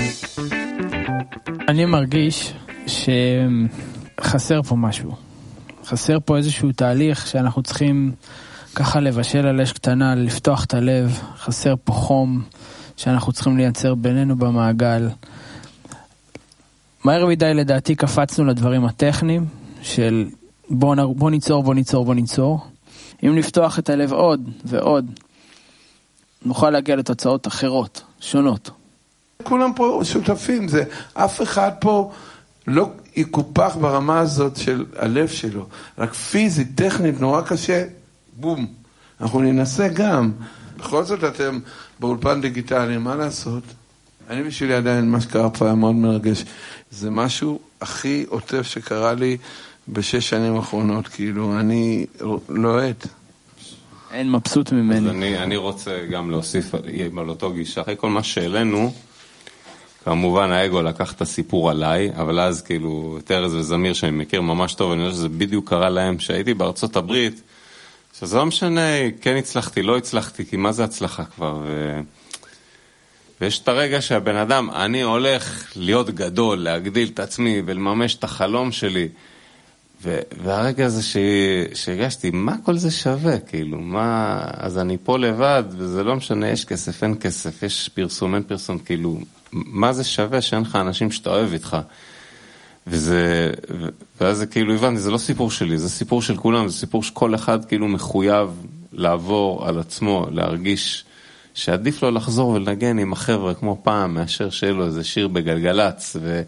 אני 1.69 1.85
מרגיש 1.85 2.53
שחסר 2.87 4.63
פה 4.63 4.77
משהו. 4.77 5.15
חסר 5.85 6.19
פה 6.25 6.37
איזשהו 6.37 6.73
תהליך 6.73 7.27
שאנחנו 7.27 7.63
צריכים 7.63 8.13
ככה 8.75 9.01
לבשל 9.01 9.47
על 9.47 9.61
אש 9.61 9.73
קטנה, 9.73 10.15
לפתוח 10.15 10.65
את 10.65 10.75
הלב. 10.75 11.21
חסר 11.37 11.75
פה 11.85 11.93
חום 11.93 12.43
שאנחנו 12.97 13.33
צריכים 13.33 13.57
לייצר 13.57 13.95
בינינו 13.95 14.37
במעגל. 14.37 15.09
מהר 17.05 17.27
מדי 17.27 17.55
לדעתי 17.55 17.95
קפצנו 17.95 18.45
לדברים 18.45 18.85
הטכניים 18.85 19.47
של 19.83 20.27
בוא, 20.71 20.95
נ... 20.95 20.99
בוא 21.17 21.31
ניצור, 21.31 21.63
בוא 21.63 21.75
ניצור, 21.75 22.05
בוא 22.05 22.15
ניצור. 22.15 22.61
אם 23.23 23.35
נפתוח 23.39 23.79
את 23.79 23.91
הלב 23.91 24.13
עוד 24.13 24.51
ועוד, 24.65 25.11
נוכל 26.45 26.71
להגיע 26.71 26.97
לתוצאות 26.97 27.47
אחרות, 27.47 28.03
שונות. 28.21 28.71
כולם 29.43 29.73
פה 29.77 30.01
שותפים, 30.05 30.69
זה 30.69 30.85
אף 31.15 31.43
אחד 31.43 31.71
פה 31.81 32.13
לא 32.67 32.91
יקופח 33.17 33.77
ברמה 33.81 34.19
הזאת 34.19 34.57
של 34.57 34.85
הלב 34.97 35.29
שלו, 35.29 35.67
רק 35.99 36.15
פיזית, 36.15 36.69
טכנית, 36.75 37.21
נורא 37.21 37.43
קשה, 37.43 37.85
בום. 38.37 38.67
אנחנו 39.21 39.41
ננסה 39.41 39.89
גם. 39.89 40.33
בכל 40.77 41.05
זאת 41.05 41.25
אתם 41.25 41.59
באולפן 42.01 42.41
דיגיטלי, 42.41 42.99
מה 42.99 43.15
לעשות? 43.15 43.63
אני 44.31 44.43
בשבילי 44.43 44.75
עדיין, 44.75 45.11
מה 45.11 45.21
שקרה 45.21 45.51
פה 45.51 45.65
היה 45.65 45.75
מאוד 45.75 45.95
מרגש. 45.95 46.45
זה 46.91 47.11
משהו 47.11 47.61
הכי 47.81 48.25
עוטף 48.29 48.63
שקרה 48.63 49.15
לי 49.15 49.37
בשש 49.89 50.29
שנים 50.29 50.57
האחרונות, 50.57 51.09
כאילו, 51.09 51.61
אני 51.61 52.07
לוהט. 52.49 53.07
אין 54.13 54.33
מבסוט 54.33 54.67
אז 54.67 54.73
ממני. 54.73 55.11
אני, 55.11 55.39
אני 55.39 55.57
רוצה 55.57 56.05
גם 56.11 56.31
להוסיף 56.31 56.75
על, 56.75 57.29
אותו 57.29 57.53
גישה. 57.53 57.81
אחרי 57.81 57.95
כל 57.99 58.11
מה 58.11 58.23
שהעלינו, 58.23 58.93
כמובן 60.05 60.51
האגו 60.51 60.83
לקח 60.83 61.13
את 61.13 61.21
הסיפור 61.21 61.71
עליי, 61.71 62.11
אבל 62.15 62.41
אז 62.41 62.63
כאילו, 62.63 63.19
את 63.25 63.31
ארז 63.31 63.55
וזמיר 63.55 63.93
שאני 63.93 64.13
מכיר 64.13 64.41
ממש 64.41 64.75
טוב, 64.75 64.93
אני 64.93 65.05
חושב 65.05 65.17
שזה 65.17 65.29
בדיוק 65.29 65.69
קרה 65.69 65.91
להם 65.91 66.19
שהייתי 66.19 66.55
בארצות 66.55 66.97
הברית, 66.97 67.43
שזה 68.19 68.37
לא 68.37 68.47
משנה, 68.47 68.81
כן 69.21 69.37
הצלחתי, 69.37 69.83
לא 69.83 69.97
הצלחתי, 69.97 70.47
כי 70.47 70.57
מה 70.57 70.73
זה 70.73 70.85
הצלחה 70.85 71.25
כבר? 71.25 71.59
ו... 71.65 72.01
ויש 73.41 73.59
את 73.59 73.69
הרגע 73.69 74.03
שהבן 74.03 74.37
אדם, 74.37 74.71
אני 74.71 75.03
הולך 75.03 75.73
להיות 75.77 76.11
גדול, 76.11 76.59
להגדיל 76.59 77.09
את 77.15 77.21
עצמי 77.21 77.63
ולממש 77.67 78.15
את 78.15 78.25
החלום 78.25 78.73
שלי, 78.73 79.09
והרגע 80.03 80.87
הזה 80.87 81.03
שהרגשתי, 81.75 82.31
מה 82.31 82.57
כל 82.65 82.77
זה 82.77 82.91
שווה, 82.91 83.39
כאילו, 83.39 83.79
מה... 83.81 84.41
אז 84.53 84.79
אני 84.79 84.97
פה 85.03 85.19
לבד, 85.19 85.65
וזה 85.71 86.05
לא 86.05 86.17
משנה, 86.17 86.49
יש 86.49 86.65
כסף, 86.65 87.03
אין 87.03 87.15
כסף, 87.21 87.63
יש 87.63 87.91
פרסום, 87.95 88.35
אין 88.35 88.43
פרסום, 88.43 88.79
כאילו, 88.79 89.19
מה 89.53 89.93
זה 89.93 90.05
שווה 90.05 90.41
שאין 90.41 90.63
לך 90.63 90.77
אנשים 90.77 91.11
שאתה 91.11 91.31
אוהב 91.31 91.53
איתך? 91.53 91.77
וזה, 92.87 93.51
ואז 94.21 94.37
זה 94.37 94.47
כאילו 94.47 94.75
הבנתי, 94.75 95.01
זה 95.01 95.11
לא 95.11 95.19
סיפור 95.19 95.51
שלי, 95.51 95.79
זה 95.79 95.89
סיפור 95.89 96.23
של 96.23 96.37
כולם, 96.37 96.69
זה 96.69 96.79
סיפור 96.79 97.03
שכל 97.03 97.35
אחד 97.35 97.65
כאילו 97.65 97.89
מחויב 97.89 98.49
לעבור 98.93 99.69
על 99.69 99.79
עצמו, 99.79 100.27
להרגיש 100.31 101.05
שעדיף 101.55 102.03
לו 102.03 102.11
לחזור 102.11 102.49
ולנגן 102.49 102.99
עם 102.99 103.13
החבר'ה 103.13 103.55
כמו 103.55 103.81
פעם, 103.83 104.15
מאשר 104.15 104.51
שיהיה 104.51 104.73
לו 104.73 104.87
איזה 104.87 105.05
שיר 105.05 105.29
בגלגלצ, 105.29 106.17
ו, 106.21 106.43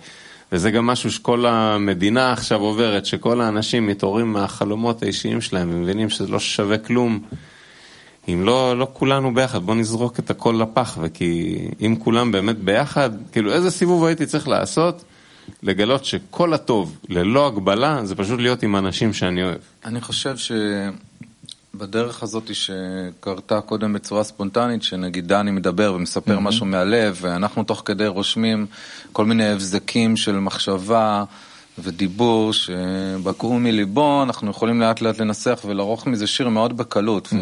וזה 0.53 0.71
גם 0.71 0.87
משהו 0.87 1.11
שכל 1.11 1.47
המדינה 1.47 2.33
עכשיו 2.33 2.61
עוברת, 2.61 3.07
שכל 3.07 3.41
האנשים 3.41 3.87
מתעוררים 3.87 4.33
מהחלומות 4.33 5.03
האישיים 5.03 5.41
שלהם 5.41 5.71
ומבינים 5.73 6.11
שזה 6.11 6.29
לא 6.29 6.41
שווה 6.41 6.79
כלום. 6.79 7.21
אם 8.29 8.43
לא, 8.45 8.79
לא 8.79 8.89
כולנו 8.93 9.35
ביחד, 9.35 9.59
בוא 9.63 9.75
נזרוק 9.75 10.19
את 10.19 10.31
הכל 10.31 10.61
לפח, 10.63 10.99
וכי 11.01 11.59
אם 11.81 11.97
כולם 11.99 12.33
באמת 12.33 12.59
ביחד, 12.59 13.11
כאילו 13.33 13.53
איזה 13.53 13.71
סיבוב 13.71 14.05
הייתי 14.05 14.27
צריך 14.27 14.49
לעשות? 14.49 15.05
לגלות 15.63 16.05
שכל 16.05 16.55
הטוב, 16.55 16.99
ללא 17.09 17.47
הגבלה, 17.47 18.05
זה 18.05 18.15
פשוט 18.15 18.41
להיות 18.41 18.63
עם 18.63 18.77
אנשים 18.77 19.13
שאני 19.13 19.45
אוהב. 19.45 19.59
אני 19.85 20.01
חושב 20.01 20.37
שבדרך 21.75 22.23
הזאת 22.23 22.51
שקרתה 22.55 23.61
קודם 23.61 23.93
בצורה 23.93 24.25
ספונטנית, 24.25 24.83
שנגיד 24.83 25.29
דני 25.29 25.51
מדבר 25.51 25.93
ומספר 25.97 26.37
mm-hmm. 26.37 26.41
משהו 26.41 26.67
מהלב, 26.67 27.19
ואנחנו 27.21 27.65
תוך 27.65 27.83
כדי 27.85 28.07
רושמים 28.07 28.67
כל 29.13 29.25
מיני 29.25 29.49
הבזקים 29.49 30.17
של 30.17 30.39
מחשבה 30.39 31.25
ודיבור 31.79 32.53
שבקעו 32.53 33.59
מליבו, 33.59 34.23
אנחנו 34.23 34.51
יכולים 34.51 34.81
לאט 34.81 35.01
לאט 35.01 35.21
לנסח 35.21 35.61
ולערוך 35.65 36.07
מזה 36.07 36.27
שיר 36.27 36.49
מאוד 36.49 36.77
בקלות. 36.77 37.27
Mm-hmm. 37.27 37.35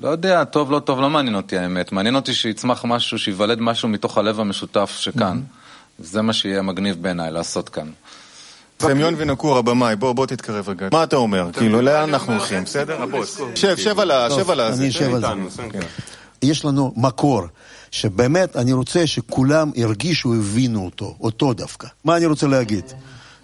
ולא 0.00 0.08
יודע, 0.08 0.44
טוב, 0.44 0.70
לא 0.70 0.78
טוב, 0.78 1.00
לא 1.00 1.10
מעניין 1.10 1.34
אותי 1.34 1.58
האמת. 1.58 1.92
מעניין 1.92 2.14
אותי 2.14 2.34
שיצמח 2.34 2.84
משהו, 2.84 3.18
שיוולד 3.18 3.60
משהו 3.60 3.88
מתוך 3.88 4.18
הלב 4.18 4.40
המשותף 4.40 4.96
שכאן. 4.98 5.38
Mm-hmm. 5.38 6.02
זה 6.04 6.22
מה 6.22 6.32
שיהיה 6.32 6.62
מגניב 6.62 7.02
בעיניי 7.02 7.32
לעשות 7.32 7.68
כאן. 7.68 7.86
סמיון 8.82 9.14
וינקור 9.18 9.58
הבמאי, 9.58 9.96
בוא, 9.96 10.12
בוא 10.12 10.26
תתקרב 10.26 10.68
רגע. 10.68 10.88
מה 10.92 11.04
אתה 11.04 11.16
אומר? 11.16 11.50
כאילו, 11.52 11.82
לאן 11.82 12.08
אנחנו 12.08 12.32
הולכים, 12.32 12.64
בסדר? 12.64 13.02
הבוס. 13.02 13.40
שב, 13.54 13.76
שב 13.76 14.00
על 14.00 14.10
ה... 14.10 14.28
שב 14.30 14.50
על 14.50 14.60
ה... 14.60 14.68
אני 14.68 14.88
אשב 14.88 15.14
על 15.14 15.20
זה. 15.20 15.62
יש 16.42 16.64
לנו 16.64 16.92
מקור, 16.96 17.42
שבאמת 17.90 18.56
אני 18.56 18.72
רוצה 18.72 19.06
שכולם 19.06 19.70
ירגישו, 19.74 20.34
הבינו 20.34 20.84
אותו, 20.84 21.16
אותו 21.20 21.52
דווקא. 21.52 21.88
מה 22.04 22.16
אני 22.16 22.26
רוצה 22.26 22.46
להגיד? 22.46 22.84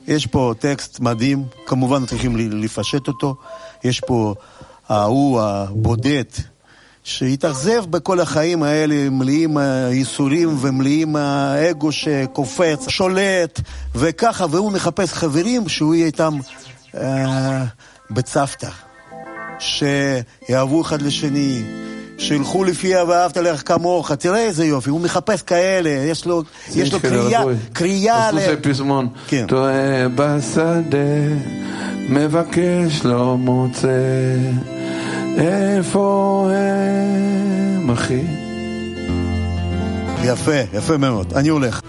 יש 0.06 0.26
פה 0.26 0.54
טקסט 0.58 1.00
מדהים, 1.00 1.44
כמובן 1.66 2.06
צריכים 2.06 2.36
לפשט 2.36 3.08
אותו. 3.08 3.36
יש 3.84 4.00
פה 4.00 4.34
ההוא 4.88 5.40
הבודד, 5.40 6.24
שהתאכזב 7.04 7.84
בכל 7.90 8.20
החיים 8.20 8.62
האלה, 8.62 9.10
מלאים 9.10 9.56
ייסורים 9.90 10.56
ומלאים 10.60 11.16
האגו 11.16 11.92
שקופץ, 11.92 12.88
שולט, 12.88 13.60
וככה, 13.94 14.46
והוא 14.50 14.72
מחפש 14.72 15.12
חברים 15.12 15.68
שהוא 15.68 15.94
יהיה 15.94 16.06
איתם 16.06 16.38
אה, 16.96 17.64
בצוותא, 18.10 18.68
שיאהבו 19.58 20.82
אחד 20.82 21.02
לשני, 21.02 21.62
שילכו 22.18 22.64
לפי 22.64 22.94
ואהבת 22.96 23.36
לך 23.36 23.68
כמוך, 23.68 24.12
תראה 24.12 24.40
איזה 24.40 24.64
יופי, 24.64 24.90
הוא 24.90 25.00
מחפש 25.00 25.42
כאלה, 25.42 25.90
יש 25.90 26.26
לו, 26.26 26.42
יש 26.74 26.92
לו 26.92 27.00
קריאה, 27.00 27.42
קריאה 27.72 28.32
ל... 28.32 28.38
עשו 28.38 28.50
פזמון, 28.62 29.08
כן. 29.26 29.46
טועה 29.48 30.08
בשדה, 30.14 30.98
מבקש 32.08 33.04
לא 33.04 33.36
מוצא. 33.36 33.88
איפה 35.38 36.48
הם, 36.54 37.90
אחי? 37.90 38.22
יפה, 40.24 40.60
יפה 40.72 40.96
מאוד. 40.96 41.32
אני 41.32 41.48
הולך. 41.48 41.80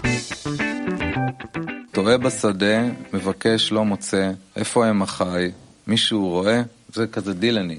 טועה 1.92 2.18
בשדה, 2.18 2.84
מבקש, 3.12 3.72
לא 3.72 3.84
מוצא, 3.84 4.30
איפה 4.56 4.86
הם 4.86 5.02
אחי? 5.02 5.50
מישהו 5.86 6.28
רואה? 6.28 6.62
זה 6.92 7.06
כזה 7.06 7.34
דילני. 7.34 7.78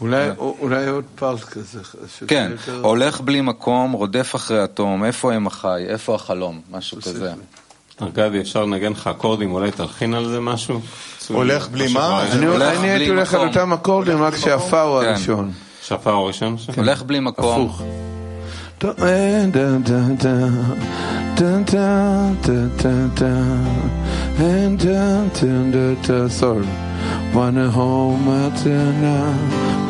אולי, 0.00 0.30
אולי 0.38 0.88
עוד 0.88 1.04
פרס 1.14 1.44
כזה. 1.44 1.80
כן, 2.26 2.48
יותר... 2.52 2.80
הולך 2.82 3.20
בלי 3.20 3.40
מקום, 3.40 3.92
רודף 3.92 4.32
אחרי 4.36 4.62
התום, 4.62 5.04
איפה 5.04 5.32
הם 5.32 5.46
אחי? 5.46 5.86
איפה 5.88 6.14
החלום? 6.14 6.60
משהו 6.70 7.02
כזה. 7.02 7.32
ארכדי, 8.02 8.40
אפשר 8.40 8.64
לנגן 8.64 8.92
לך 8.92 9.06
אקורדים, 9.06 9.52
אולי 9.52 9.70
תלחין 9.70 10.14
על 10.14 10.28
זה 10.28 10.40
משהו? 10.40 10.80
הולך 11.32 11.68
בלי 11.68 11.92
מה? 11.92 12.24
אני 12.32 12.90
הייתי 12.90 13.08
הולך 13.08 13.34
על 13.34 13.48
אותם 13.48 13.72
אקורדים, 13.72 14.22
רק 14.22 14.36
שהפאו 14.36 14.78
הוא 14.78 15.02
הראשון. 15.02 15.52
שהפאו 15.82 16.12
הראשון? 16.12 16.56
הולך 16.76 17.02
בלי 17.02 17.20
מקום. 17.20 17.52
הפוך. 17.52 17.82
Wanna 27.32 27.70
home 27.70 28.28
until 28.28 28.92
now 28.92 29.34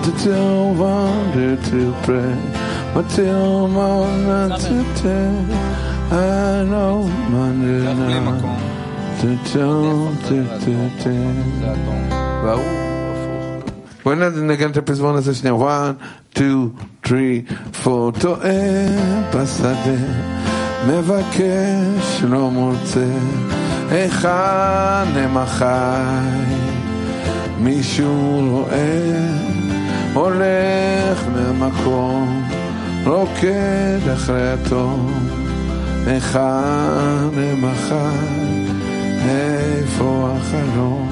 to 0.05 0.11
tell 0.25 0.75
wonder 0.75 1.57
to 1.71 1.95
pray, 2.05 2.37
but 2.95 3.09
till 3.11 3.69
moment 3.69 4.61
to 4.61 4.77
tell. 5.01 5.37
I 6.13 6.65
know 6.65 7.05
Monday 7.31 7.95
night. 7.95 8.80
בואי 14.05 14.17
נגן 14.43 14.71
את 14.71 14.77
הפזמון 14.77 15.17
הזה 15.17 15.35
שנייה, 15.35 15.57
1, 15.57 15.95
2, 16.35 16.71
3, 17.07 17.21
4, 17.87 18.11
טועה 18.21 18.51
בשדה, 19.35 19.97
מבקש 20.89 22.23
לא 22.29 22.51
מוצא, 22.51 23.07
היכן 23.91 25.19
הם 25.19 25.37
החי, 25.37 25.67
מישהו 27.59 28.49
רואה, 28.51 29.27
הולך 30.15 31.25
מהמקום, 31.35 32.49
רוקד 33.07 34.09
אחרי 34.15 34.53
התום, 34.53 35.13
היכן 36.07 36.41
הם 37.37 37.65
החי 37.65 38.40
איפה 39.29 40.33
החלום? 40.37 41.09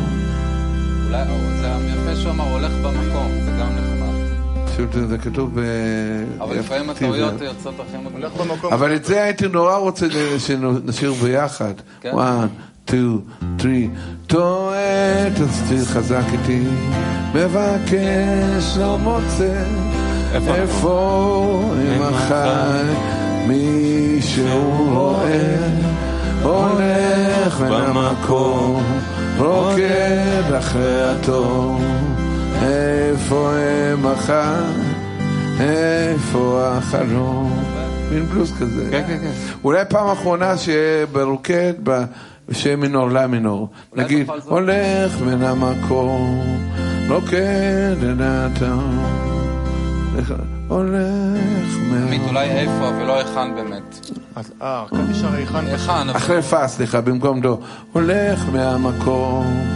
אולי 1.06 1.24
זה 1.60 1.68
יפה 1.88 2.16
שהוא 2.16 2.30
אמר 2.30 2.52
הולך 2.52 2.72
במקום, 2.72 3.30
זה 3.44 3.50
גם 3.60 3.68
נחמד. 3.76 4.08
פשוט 4.72 5.08
זה 5.08 5.18
כתוב 5.18 5.50
ב... 5.54 5.62
אבל 6.40 6.58
לפעמים 6.58 6.90
הטעויות 6.90 7.40
יוצאות 7.40 7.74
הולך 8.12 8.32
במקום. 8.32 8.72
אבל 8.72 8.96
את 8.96 9.04
זה 9.04 9.22
הייתי 9.22 9.48
נורא 9.48 9.76
רוצה 9.76 10.06
שנשאיר 10.38 11.12
ביחד. 11.12 11.74
כן. 12.00 12.12
one, 12.12 12.90
two, 12.90 13.44
three. 13.58 13.88
טועה, 14.26 15.30
תסתיר 15.30 15.84
חזק 15.84 16.24
איתי, 16.32 16.62
מבקש, 17.34 18.76
לא 18.78 18.98
מוצא. 18.98 19.64
איפה 20.34 21.72
עם 21.96 22.02
החי, 22.02 22.82
מישהו 23.46 24.90
רואה. 24.94 25.68
הולך 26.42 27.60
מהמקום, 27.60 28.82
רוקד 29.38 30.52
אחרי 30.58 31.10
התור. 31.10 31.80
איפה 32.62 33.52
הם 33.52 34.12
מחר? 34.12 34.64
איפה 35.60 36.60
החלום? 36.64 37.64
מין 38.10 38.26
בלוז 38.26 38.52
כזה. 38.60 38.88
כן, 38.90 39.04
כן, 39.06 39.18
כן. 39.20 39.30
אולי 39.64 39.84
פעם 39.88 40.08
אחרונה 40.10 40.56
שיהיה 40.56 41.06
ברוקד, 41.06 41.72
בשם 42.48 42.80
מינור 42.80 43.10
לה 43.10 43.26
מינור. 43.26 43.68
נגיד, 43.96 44.30
הולך 44.44 45.20
מן 45.20 45.42
המקום, 45.42 46.58
רוקד 47.08 47.96
אל 48.02 48.16
התור. 48.20 49.17
הולך 50.68 51.76
מה... 51.90 51.96
עמית, 51.96 52.22
אולי 52.28 52.50
איפה 52.50 52.90
ולא 53.00 53.18
היכן 53.18 53.54
באמת. 53.54 54.10
אה, 54.62 54.84
כאן 54.90 55.06
נשאר 55.10 55.34
היכן. 55.34 55.66
היכן. 55.66 56.10
אחרי 56.16 56.42
פס, 56.42 56.76
סליחה, 56.76 57.00
במקום 57.00 57.40
דו. 57.40 57.60
הולך 57.92 58.44
מהמקום, 58.52 59.66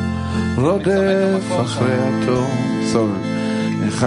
רודף 0.57 1.61
אחרי 1.63 1.95
התום. 1.95 2.51
סול. 2.93 3.11
היכן 3.83 4.07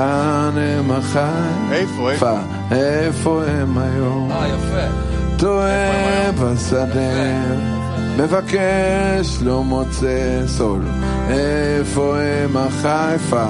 הם 0.57 0.91
החיים? 0.91 1.71
איפה, 1.71 2.11
איפה? 2.11 2.37
איפה 2.71 3.43
הם 3.47 3.77
היום? 3.77 4.31
אה, 4.31 4.47
יפה. 4.47 4.95
טועה 5.37 6.31
בשדה, 6.31 7.41
מבקש, 8.17 9.41
לא 9.41 9.63
מוצא 9.63 10.43
סול. 10.47 10.81
איפה 11.29 12.17
הם 12.19 12.57
החיפה? 12.57 13.45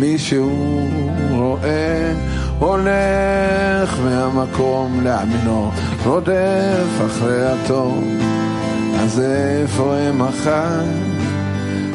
מישהו 0.00 0.88
רואה 1.30 2.12
הולך 2.58 3.98
מהמקום 4.04 5.00
לאמינו, 5.04 5.70
רודף 6.04 7.06
אחרי 7.06 7.46
התום 7.46 8.18
אז 9.00 9.20
איפה 9.20 9.96
הם 9.96 10.18
מחר? 10.18 10.82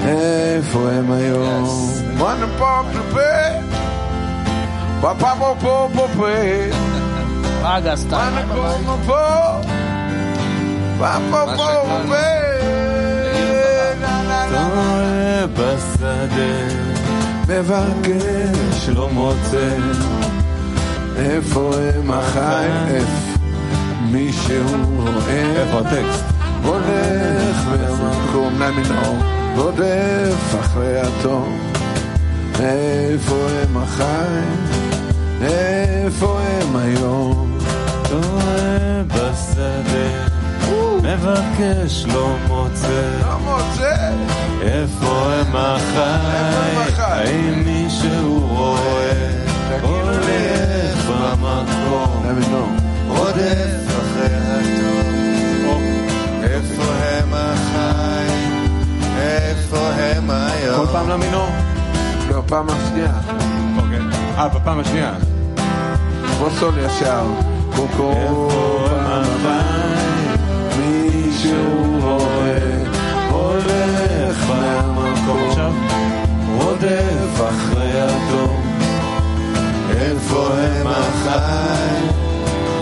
איפה 0.05 0.89
הם 0.91 1.11
היום? 1.11 1.89
מנה 2.17 2.47
פופלפה 2.57 3.19
פאפה 5.01 5.29
פופופופה 5.59 6.27
רגע, 7.63 7.95
סתם. 7.95 8.31
פה 9.05 9.19
פופופו 10.97 11.53
פאפה 11.89 12.49
בשדה 15.53 16.88
מבקש 17.49 18.89
לא 18.89 19.09
מוצא, 19.09 19.77
איפה 21.15 21.71
הם 21.95 22.11
החיים? 22.11 22.87
איפה 22.87 23.39
מישהו 24.11 24.65
רואה? 24.97 25.61
איפה 25.61 25.79
הטקסט? 25.79 26.23
הולך 26.63 27.67
מהמקום 27.67 28.53
למנהור, 28.59 29.17
רודף 29.55 30.55
אחרי 30.59 30.99
התום. 30.99 31.59
איפה 32.59 33.35
הם 33.35 33.77
החיים? 33.77 34.65
איפה 35.41 36.39
הם 36.41 36.75
היום? 36.75 37.57
טועה 38.09 39.03
בשדה, 39.07 40.28
מבקש 41.19 42.05
לא 42.05 42.35
מוצא, 42.47 43.19
לא 43.21 43.39
מוצא. 43.39 43.95
איפה 44.61 45.33
הם 45.33 45.55
החי? 45.55 46.75
החי? 46.77 47.01
האם 47.01 47.63
מישהו 47.65 48.47
רואה? 48.47 49.29
הולך 49.81 51.09
במקום. 52.23 52.77
רודף 53.07 53.87
אחרי 53.87 54.35
הטוב, 54.35 55.81
איפה 56.43 56.83
הם 56.83 57.33
החיים, 57.33 58.77
איפה 59.17 59.77
הם 59.77 60.29
היום. 60.29 60.85
כל 60.85 60.91
פעם 60.91 61.09
למינור? 61.09 61.49
לא, 62.29 62.41
פעם 62.47 62.67
השנייה. 62.69 63.11
אוקיי. 63.77 63.99
אה, 64.37 64.47
בפעם 64.47 64.79
השנייה. 64.79 65.13
כמו 66.37 66.49
סול 66.59 66.73
ישר. 66.85 67.25
קוקו, 67.75 68.11
איפה 68.11 68.87
הם 69.01 69.21
החי? 69.21 69.98
מישהו 71.43 71.99
רואה, 72.01 72.59
הולך 73.31 74.49
מהמקום. 74.49 75.47
עכשיו? 75.49 75.71
רודף 76.57 77.41
אחרי 77.49 78.01
התום. 78.01 78.61
איפה 79.89 80.49
הם 80.53 80.87
החיים, 80.87 82.07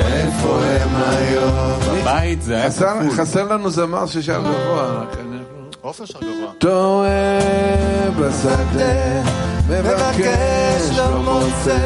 איפה 0.06 0.60
הם 0.65 0.89
היום. 0.96 2.02
בבית 2.02 2.41
זה 2.41 2.56
היה 2.56 2.70
חסר- 2.70 2.93
כפול. 3.00 3.12
חסר 3.12 3.43
לנו 3.43 3.70
זמר 3.70 4.06
ששר 4.06 4.39
גבוה, 4.41 4.84
רק 5.02 5.10
אנחנו... 5.13 5.70
עופר 5.82 6.06
שר 6.06 6.20
גבוה. 6.20 6.52
טועה 6.58 7.10
בשדה, 8.20 9.22
מבקש 9.70 10.98
לא 10.98 11.22
מוצא, 11.22 11.78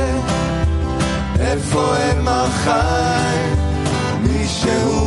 איפה 1.40 1.96
הם 1.98 2.28
החיים? 2.28 3.56
מישהו 4.24 5.01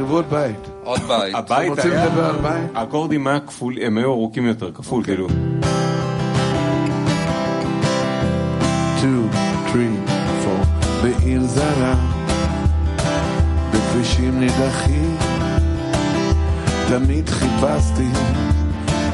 תרבות 0.00 0.24
בית. 0.28 0.70
עוד 0.84 1.00
בית. 1.00 1.34
הבית 1.34 1.70
רוצים 1.70 1.90
היה... 1.90 2.06
לדבר 2.06 2.24
על 2.24 2.36
בית? 2.36 2.70
האקורדים 2.74 3.26
היה 3.26 3.40
כפול, 3.40 3.74
הם 3.82 3.98
היו 3.98 4.12
ארוכים 4.12 4.46
יותר, 4.46 4.72
כפול 4.72 5.04
כאילו. 5.04 5.28
2, 8.98 9.30
3, 9.72 9.82
4, 10.44 10.64
בעיר 11.02 11.42
זרה, 11.42 11.94
בכבישים 13.70 14.40
נידחים, 14.40 15.16
תמיד 16.88 17.28
חיפשתי 17.28 18.08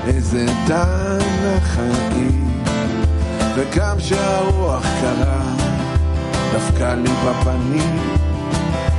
איזה 0.06 0.46
טעם 0.66 1.20
לחיים, 1.56 2.62
וגם 3.54 3.96
כשהרוח 3.98 4.86
קרה, 5.00 5.42
דפקה 6.54 6.94
לי 6.94 7.10
בפנים, 7.10 8.25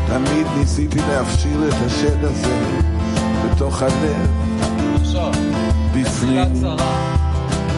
תמיד 0.07 0.47
ניסיתי 0.57 0.99
להפשיר 1.09 1.69
את 1.69 1.73
השד 1.85 2.23
הזה 2.23 2.79
בתוך 3.45 3.81
הלב, 3.81 4.27
בפנים. 5.91 6.03
מסילת 6.03 6.47
צרה. 6.61 7.17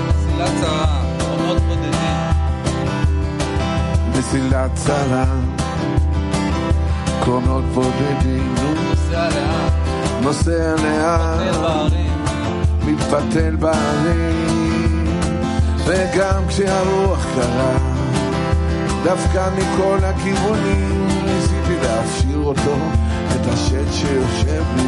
מסילת 0.10 0.52
צרה. 0.62 1.00
עונות 1.30 1.62
בודדים. 1.62 1.90
מסילת 4.20 4.72
צרה, 4.76 5.26
קרונות 7.24 7.64
בודדים, 7.66 8.56
נו, 8.56 8.74
נוסע 8.90 9.30
לאט. 9.30 9.74
נוסע 10.22 10.76
לאט, 10.76 11.56
בערים. 11.56 12.24
מתפתל 12.86 13.56
בערים, 13.56 15.06
וגם 15.86 16.48
כשהרוח 16.48 17.26
קרה, 17.36 17.78
דווקא 19.04 19.50
מכל 19.58 19.98
הכיוונים, 20.04 21.08
להפשיר 21.82 22.38
אותו, 22.38 22.78
את 23.36 23.54
השד 23.54 23.92
שיושב 23.92 24.64
לי 24.76 24.84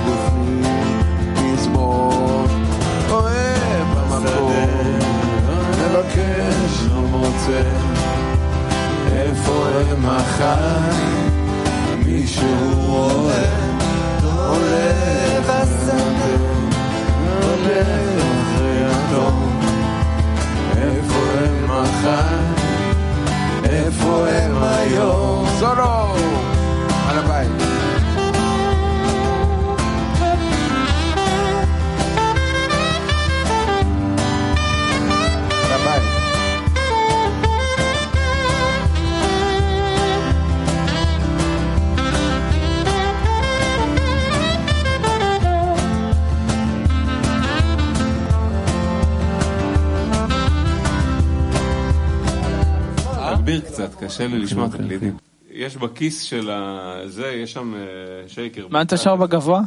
קשה 54.12 54.28
לי 54.28 54.40
לשמוע 54.40 54.66
את 54.66 54.74
הקלידים. 54.74 55.18
יש 55.52 55.78
בכיס 55.78 56.22
של 56.22 56.50
הזה, 56.52 57.28
יש 57.28 57.54
שם 57.54 57.74
אה, 57.74 57.80
שייקר. 58.28 58.68
מה 58.70 58.82
אתה 58.82 58.98
שר 58.98 59.16
בגבוה? 59.16 59.62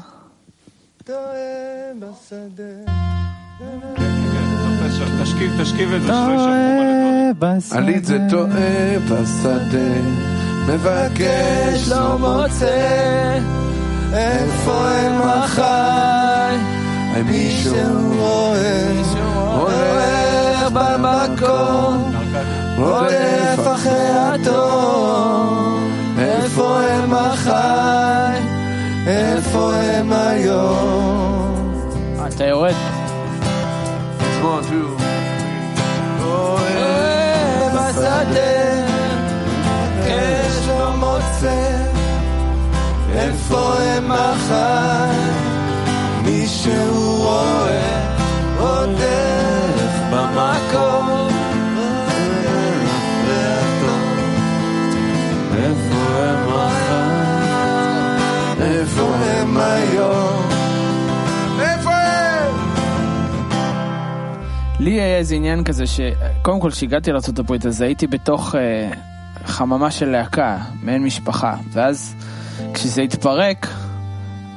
תשכיב, 5.22 5.62
תשכיב 5.62 5.92
את 5.92 6.02
זה, 6.02 6.08
שלא 6.08 7.78
עלית 7.78 8.04
זה 8.04 8.18
טועה 8.30 8.98
בשדה, 9.04 10.00
מבקש 10.68 11.88
לא 11.88 12.18
מוצא, 12.18 13.38
איפה 14.12 14.88
הם 14.88 15.33
לי 64.80 64.90
היה 64.90 65.18
איזה 65.18 65.34
עניין 65.34 65.64
כזה 65.64 65.84
שקודם 65.86 66.60
כל 66.60 66.70
כשהגעתי 66.70 67.12
לארה"ב 67.12 67.66
אז 67.66 67.80
הייתי 67.80 68.06
בתוך 68.06 68.54
אה, 68.54 68.90
חממה 69.46 69.90
של 69.90 70.06
להקה, 70.08 70.58
מעין 70.82 71.04
משפחה, 71.04 71.56
ואז 71.72 72.14
כשזה 72.74 73.02
התפרק 73.02 73.66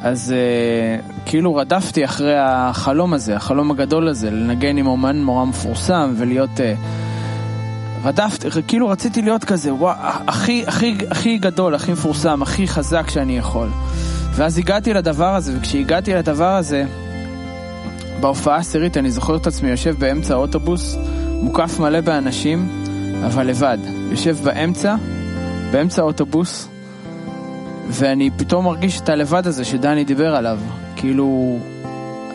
אז 0.07 0.31
אה, 0.31 0.99
כאילו 1.25 1.55
רדפתי 1.55 2.05
אחרי 2.05 2.35
החלום 2.37 3.13
הזה, 3.13 3.35
החלום 3.35 3.71
הגדול 3.71 4.07
הזה, 4.07 4.31
לנגן 4.31 4.77
עם 4.77 4.87
אומן 4.87 5.15
נורא 5.15 5.45
מפורסם 5.45 6.13
ולהיות... 6.17 6.61
אה, 6.61 6.73
רדפתי, 8.03 8.47
כאילו 8.67 8.87
רציתי 8.87 9.21
להיות 9.21 9.43
כזה, 9.43 9.73
וואו, 9.73 9.95
הכי, 10.27 10.63
הכי, 10.67 10.97
הכי 11.09 11.37
גדול, 11.37 11.75
הכי 11.75 11.91
מפורסם, 11.91 12.41
הכי 12.41 12.67
חזק 12.67 13.09
שאני 13.09 13.37
יכול. 13.37 13.69
ואז 14.35 14.57
הגעתי 14.57 14.93
לדבר 14.93 15.35
הזה, 15.35 15.53
וכשהגעתי 15.57 16.13
לדבר 16.13 16.55
הזה, 16.55 16.85
בהופעה 18.19 18.55
העשירית 18.55 18.97
אני 18.97 19.11
זוכר 19.11 19.35
את 19.35 19.47
עצמי 19.47 19.69
יושב 19.69 19.95
באמצע 19.99 20.33
האוטובוס, 20.33 20.97
מוקף 21.41 21.79
מלא 21.79 22.01
באנשים, 22.01 22.83
אבל 23.25 23.47
לבד. 23.47 23.77
יושב 24.11 24.37
באמצע, 24.43 24.95
באמצע 25.71 26.01
האוטובוס, 26.01 26.67
ואני 27.89 28.29
פתאום 28.37 28.65
מרגיש 28.65 29.01
את 29.01 29.09
הלבד 29.09 29.47
הזה 29.47 29.65
שדני 29.65 30.03
דיבר 30.03 30.35
עליו. 30.35 30.59
כאילו, 30.95 31.59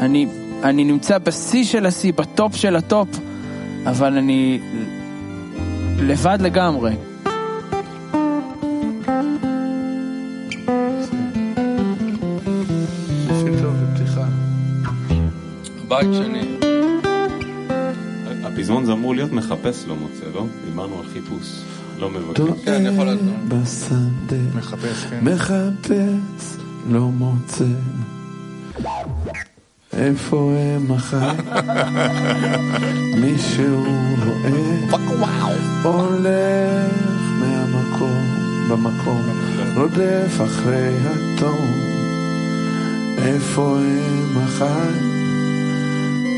אני, 0.01 0.27
אני 0.63 0.85
נמצא 0.85 1.19
בשיא 1.19 1.65
של 1.65 1.87
השיא, 1.87 2.13
ב 2.13 2.24
top 2.24 2.57
של 2.57 2.77
ה 2.77 2.83
top, 2.83 3.09
אבל 3.87 4.17
אני 4.19 4.61
לבד 5.99 6.39
לגמרי. 6.41 6.93
בית 15.89 16.09
שני. 16.13 16.59
הפזמון 18.45 18.85
זה 18.85 18.93
אמור 18.93 19.15
להיות 19.15 19.33
מחפש 19.33 19.85
לא 19.89 19.97
מוצא, 19.97 20.25
לא? 20.35 20.45
דיברנו 20.65 20.99
על 20.99 21.07
חיפוש, 21.13 21.63
לא 22.03 22.11
מבקש. 22.11 22.41
כן, 22.65 22.83
יכול 22.93 23.05
להיות. 23.05 23.21
בשדה, 23.49 24.37
מחפש, 24.57 25.05
כן. 25.11 25.21
מחפש, 25.23 26.57
לא 26.91 27.01
מוצא. 27.01 27.65
איפה 29.93 30.53
הם 30.59 30.93
החיים? 30.93 31.41
מישהו 33.23 33.85
רואה, 34.25 35.43
הולך 35.83 36.93
מהמקום, 37.41 38.25
במקום, 38.71 39.23
רודף 39.77 40.41
אחרי 40.45 40.97
התום. 41.05 41.71
איפה 43.19 43.79
הם 43.79 44.39
החיים? 44.39 45.13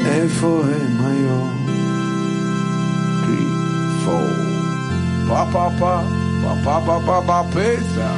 איפה 0.06 0.62
הם 0.64 1.06
היום? 1.06 1.66
three, 3.24 3.46
four. 4.04 4.53
Pa 5.28 5.40
pa 5.52 5.64
pa 5.80 5.94
pa 6.42 6.52
pa 6.64 6.74
pa 6.86 6.96
pa 7.06 7.16
pa 7.28 7.38
pizza. 7.52 8.08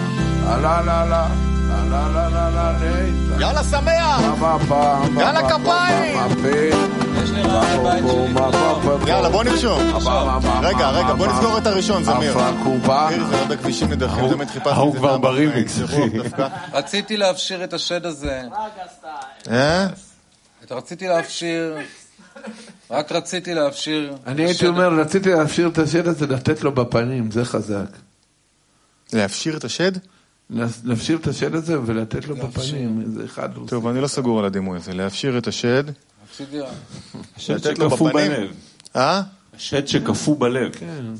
La 0.47 0.57
la 0.66 0.77
la 0.88 0.99
la 1.11 1.23
la 1.71 1.81
la 1.92 2.03
la 2.14 2.25
la 2.37 2.47
la 2.57 2.66
la. 2.81 2.87
יאללה 3.40 3.64
שמח! 3.64 4.21
יאללה, 5.16 5.51
כפיים! 5.51 6.19
יאללה, 9.07 9.29
בוא 9.29 9.45
נרשום. 9.45 9.81
רגע, 10.62 10.90
רגע, 10.90 11.14
בוא 11.14 11.27
נסגור 11.27 11.59
את 11.59 11.66
הראשון, 11.66 12.05
זמיר. 12.05 12.33
זמיר, 12.33 13.27
זה 13.31 13.38
הרבה 13.40 13.57
כבישים 13.57 13.92
נדחים, 13.92 14.29
תמיד 14.29 14.49
חיפשתי 14.49 14.71
ההוא 14.71 14.88
את 14.88 14.92
זה 14.92 14.99
כבר 14.99 15.12
פעם 15.12 15.21
ברימיקס. 15.21 15.79
רציתי 16.73 17.16
להפשיר 17.16 17.64
את 17.64 17.73
השד 17.73 18.07
הזה. 18.07 18.42
אה? 19.51 19.87
רציתי 20.71 21.09
להפשיר... 21.09 21.77
רק 22.90 23.12
רציתי 23.12 23.55
להפשיר... 23.55 24.12
אני 24.27 24.42
הייתי 24.42 24.55
השד- 24.55 24.66
אומר, 24.66 24.88
רציתי 25.01 25.31
להפשיר 25.31 25.68
את 25.68 25.79
השד 25.79 26.07
הזה, 26.09 26.27
לתת 26.27 26.62
לו 26.62 26.72
בפנים, 26.72 27.31
זה 27.31 27.44
חזק. 27.44 27.87
להפשיר 29.12 29.57
את 29.57 29.64
השד? 29.64 29.92
להפשיר 30.85 31.16
את 31.18 31.27
השד 31.27 31.55
הזה 31.55 31.81
ולתת 31.87 32.27
לו 32.29 32.37
בפנים, 32.37 33.03
זה 33.14 33.25
אחד. 33.25 33.49
טוב, 33.66 33.87
אני 33.87 34.01
לא 34.01 34.07
סגור 34.07 34.38
על 34.38 34.44
הדימוי 34.44 34.77
הזה. 34.79 34.92
להפשיר 34.92 35.38
את 35.38 35.46
השד. 35.46 35.85
השד 37.37 37.59
שקפוא 37.59 38.09
בפנים. 38.09 38.31
בלב. 38.33 38.51
אה? 38.96 39.22
השד 39.57 39.87
שקפוא 39.88 40.37
בלב. 40.40 40.72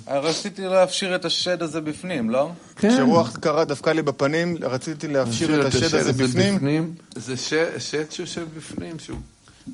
רציתי 0.09 0.62
להפשיר 0.62 1.14
את 1.16 1.24
השד 1.24 1.62
הזה 1.62 1.81
בפנים, 1.81 2.31
לא? 2.31 2.50
כן. 2.76 2.90
כשרוח 2.94 3.37
קרה 3.37 3.64
דפקה 3.64 3.92
לי 3.92 4.02
בפנים, 4.02 4.57
רציתי 4.62 5.09
להפשיר 5.09 5.61
את 5.61 5.74
השד 5.74 5.94
הזה 5.94 6.12
בפנים. 6.12 6.94
זה 7.16 7.37
שד 7.79 8.11
שיושב 8.11 8.46
בפנים, 8.57 8.98
שהוא 8.98 9.18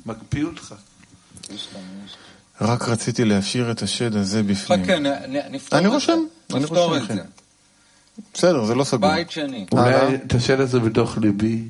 מקפיא 0.05 0.43
אותך. 0.45 0.75
רק 2.61 2.81
רציתי 2.89 3.25
להפשיר 3.25 3.71
את 3.71 3.81
השד 3.81 4.15
הזה 4.15 4.43
בפנים. 4.43 4.83
חכה, 4.85 4.99
נ- 4.99 5.51
נפתור 5.55 5.79
אני 5.79 5.85
את 5.85 5.91
זה. 5.91 5.95
רושם, 5.95 6.19
אני 6.53 6.65
רושם, 6.65 7.05
כן. 7.07 7.17
בסדר, 8.33 8.65
זה 8.65 8.75
לא 8.75 8.83
סגור. 8.83 9.09
בית 9.11 9.31
שני. 9.31 9.65
אולי? 9.71 10.15
את 10.15 10.33
השד 10.35 10.59
הזה 10.59 10.79
בתוך 10.79 11.17
ליבי. 11.17 11.63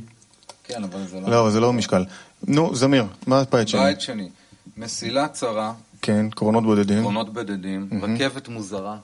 כן, 0.63 0.83
אבל 0.83 1.07
זה 1.07 1.19
לא... 1.19 1.29
לא, 1.29 1.49
זה 1.51 1.59
לא 1.59 1.73
משקל. 1.73 2.05
נו, 2.47 2.75
זמיר, 2.75 3.05
מה 3.27 3.39
הבית 3.39 3.67
שלי? 3.67 3.79
בית 3.83 4.01
שני. 4.01 4.29
מסילה 4.77 5.27
צרה, 5.27 5.73
כן, 6.01 6.29
קרונות 6.29 6.63
בודדים. 6.63 6.99
עקרונות 6.99 7.33
בודדים, 7.33 7.89
רכבת 8.03 8.47
מוזרה, 8.47 8.97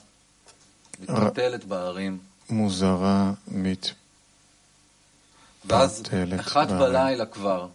מתפתלת 1.00 1.64
בערים, 1.64 2.18
מוזרה, 2.50 3.32
מת... 3.48 3.90
ואז 5.64 6.02
אחת. 6.40 6.68
בלילה 6.68 7.26
כבר, 7.26 7.66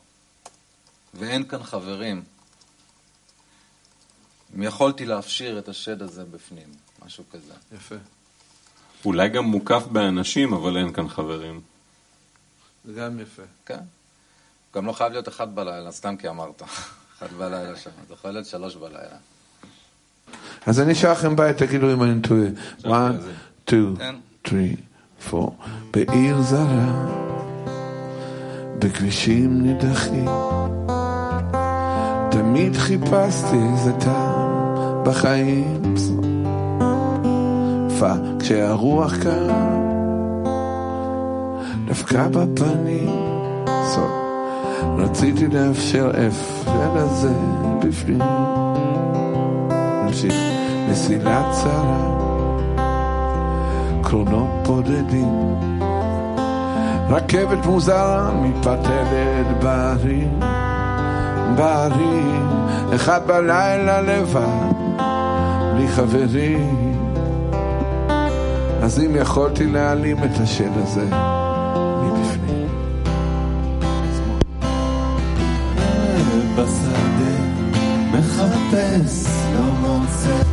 ואין 1.13 1.43
כאן 1.43 1.63
חברים. 1.63 2.23
אם 4.55 4.63
יכולתי 4.63 5.05
להפשיר 5.05 5.59
את 5.59 5.69
השד 5.69 6.01
הזה 6.01 6.25
בפנים, 6.25 6.67
משהו 7.05 7.23
כזה. 7.31 7.53
יפה. 7.75 7.95
אולי 9.05 9.29
גם 9.29 9.45
מוקף 9.45 9.83
באנשים, 9.91 10.53
אבל 10.53 10.77
אין 10.77 10.93
כאן 10.93 11.09
חברים. 11.09 11.61
זה 12.85 12.93
גם 12.93 13.19
יפה. 13.19 13.41
כן. 13.65 13.79
גם 14.75 14.85
לא 14.85 14.91
חייב 14.91 15.11
להיות 15.11 15.27
אחת 15.27 15.47
בלילה, 15.47 15.91
סתם 15.91 16.17
כי 16.17 16.29
אמרת. 16.29 16.61
אחת 17.17 17.29
בלילה 17.31 17.75
שם, 17.75 17.89
זה 18.07 18.13
יכול 18.13 18.31
להיות 18.31 18.45
שלוש 18.45 18.75
בלילה. 18.75 19.17
אז 20.65 20.79
אני 20.79 20.93
אשאל 20.93 21.11
לכם 21.11 21.35
בית, 21.35 21.57
תגידו 21.57 21.93
אם 21.93 22.03
אני 22.03 22.21
טועה. 22.21 22.47
one, 22.83 23.15
two, 23.69 23.97
כן. 23.97 24.15
three, 24.47 24.75
four. 25.31 25.51
בעיר 25.91 26.41
זרה, 26.41 27.05
בכבישים 28.79 29.61
נידחים, 29.61 30.27
תמיד 32.45 32.75
חיפשתי 32.77 33.57
איזה 33.73 33.93
טעם 33.93 35.03
בחיים. 35.05 35.95
כשהרוח 38.39 39.13
קרה, 39.17 39.69
דווקא 41.87 42.27
בפנים. 42.27 43.09
סוף. 43.83 44.11
רציתי 44.97 45.47
לאפשר 45.47 46.11
אפשר 46.27 46.91
הזה 46.95 47.33
בפנים. 47.79 48.21
נמשיך. 50.05 50.35
מסילה 50.91 51.51
צרה, 51.51 52.15
קרונות 54.03 54.49
בודדים, 54.65 55.55
רכבת 57.09 57.65
מוזרה 57.65 58.31
מתפתלת 58.41 59.63
בערים, 59.63 60.39
בערים, 61.55 62.49
אחד 62.95 63.27
בלילה 63.27 64.01
לבד, 64.01 64.73
בלי 65.73 65.87
חברים. 65.87 66.95
אז 68.81 68.99
אם 68.99 69.15
יכולתי 69.15 69.67
להעלים 69.67 70.23
את 70.23 70.39
השד 70.39 70.77
הזה 70.83 71.05
מבפנים. 72.03 72.67
בשדה 76.55 77.35
מחפש 78.11 79.27
לא 79.53 79.61
מוצא 79.61 80.44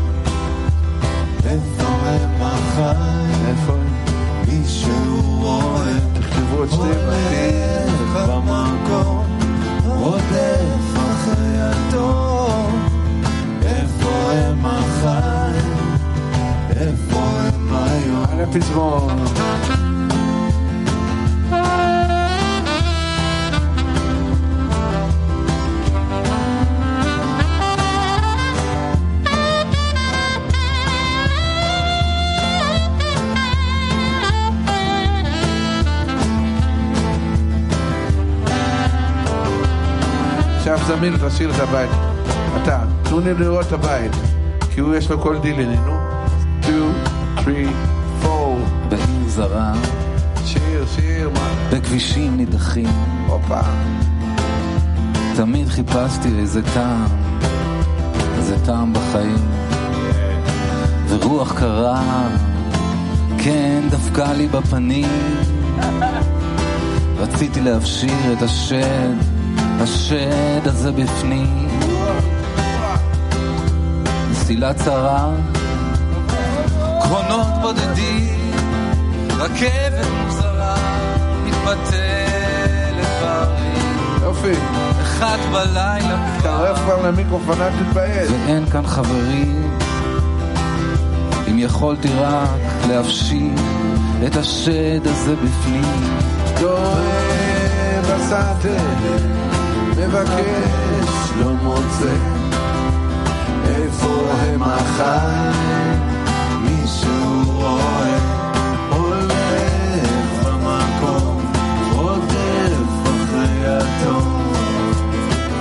זמיר 41.02 41.28
תשאיר 41.28 41.50
את 41.50 41.60
הבית. 41.60 41.90
אתה. 42.62 42.78
תנו 43.02 43.20
לי 43.20 43.34
לראות 43.34 43.66
את 43.66 43.72
הבית, 43.72 44.12
כי 44.74 44.80
הוא 44.80 44.94
יש 44.94 45.10
לו 45.10 45.20
כל 45.20 45.38
דילני, 45.38 45.76
נו. 45.76 45.96
2, 46.62 46.92
3, 47.42 47.56
4. 48.24 48.54
בעיר 48.88 49.28
זרה, 49.28 49.72
שיר, 50.44 50.86
שיר, 50.94 51.30
מה? 51.30 51.54
בכבישים 51.70 52.36
נידחים, 52.36 52.88
הופה. 53.26 53.60
תמיד 55.36 55.68
חיפשתי 55.68 56.28
איזה 56.38 56.62
טעם, 56.74 57.06
איזה 58.36 58.56
טעם 58.66 58.92
בחיים. 58.92 59.48
ורוח 61.08 61.58
קרה, 61.58 62.28
כן, 63.38 63.80
דפקה 63.90 64.32
לי 64.32 64.48
בפנים. 64.48 65.08
רציתי 67.20 67.60
להפשיר 67.60 68.32
את 68.32 68.42
השד, 68.42 69.31
השד 69.82 70.66
הזה 70.66 70.92
בפנים. 70.92 71.68
מסילה 74.30 74.74
צרה, 74.74 75.30
קרונות 77.02 77.46
בודדים, 77.62 78.50
רכבת 79.38 80.06
מוזרה, 80.24 80.74
מתבטלת 81.44 83.06
בערים. 83.20 84.22
יופי. 84.22 84.52
אחת 85.02 85.38
בלילה 85.52 86.38
תערף 86.42 86.78
כבר 86.78 87.06
למיקרופון, 87.06 87.62
אל 87.62 87.70
תתבייש. 87.70 88.30
ואין 88.30 88.66
כאן 88.66 88.86
חברים. 88.86 89.78
אם 91.50 91.58
יכולתי 91.58 92.08
רק 92.18 92.88
להפשיר 92.88 93.54
את 94.26 94.36
השד 94.36 95.06
הזה 95.06 95.36
בפנים. 95.36 95.84
טועה 96.60 97.52
בשדה, 98.02 99.51
מבקש, 100.06 101.30
לא 101.40 101.52
מוצא. 101.52 102.14
איפה 103.68 104.32
הם 104.40 104.62
החיים? 104.62 106.00
מישהו 106.62 107.42
רואה, 107.46 108.18
הולך 108.90 110.44
במקום, 110.44 111.52
רודף 111.92 112.92
אחרי 113.04 113.66
הטוב. 113.66 114.56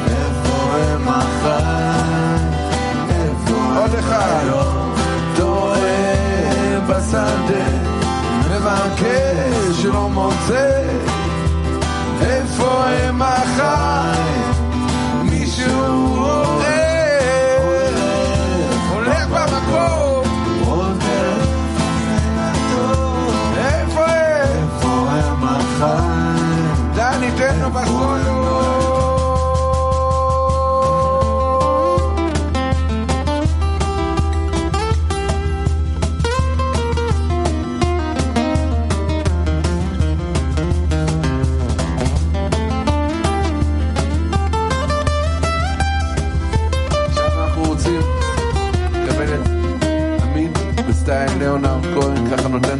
איפה 0.08 0.76
הם 0.78 1.08
החיים? 1.08 2.52
איפה 3.10 3.80
עוד 3.80 3.96
אחד. 3.96 4.46
טועה 5.38 6.80
בשדה, 6.88 7.66
מבקש, 8.50 9.86
לא 9.86 10.10
מוצא. 10.10 11.11
איפה 12.22 12.86
הם 12.86 13.22
החיים? 13.22 14.52
מישהו 15.24 16.16
רואה, 16.18 17.58
הולך 18.94 19.28
במקום, 19.28 20.24
איפה 23.58 24.06
הם? 24.06 24.64
איפה 24.64 25.10
הם 25.10 25.44
החיים? 25.44 26.94
דני, 26.96 27.32
תן 27.38 27.60
לו 27.60 27.72
בסולו. 27.72 28.31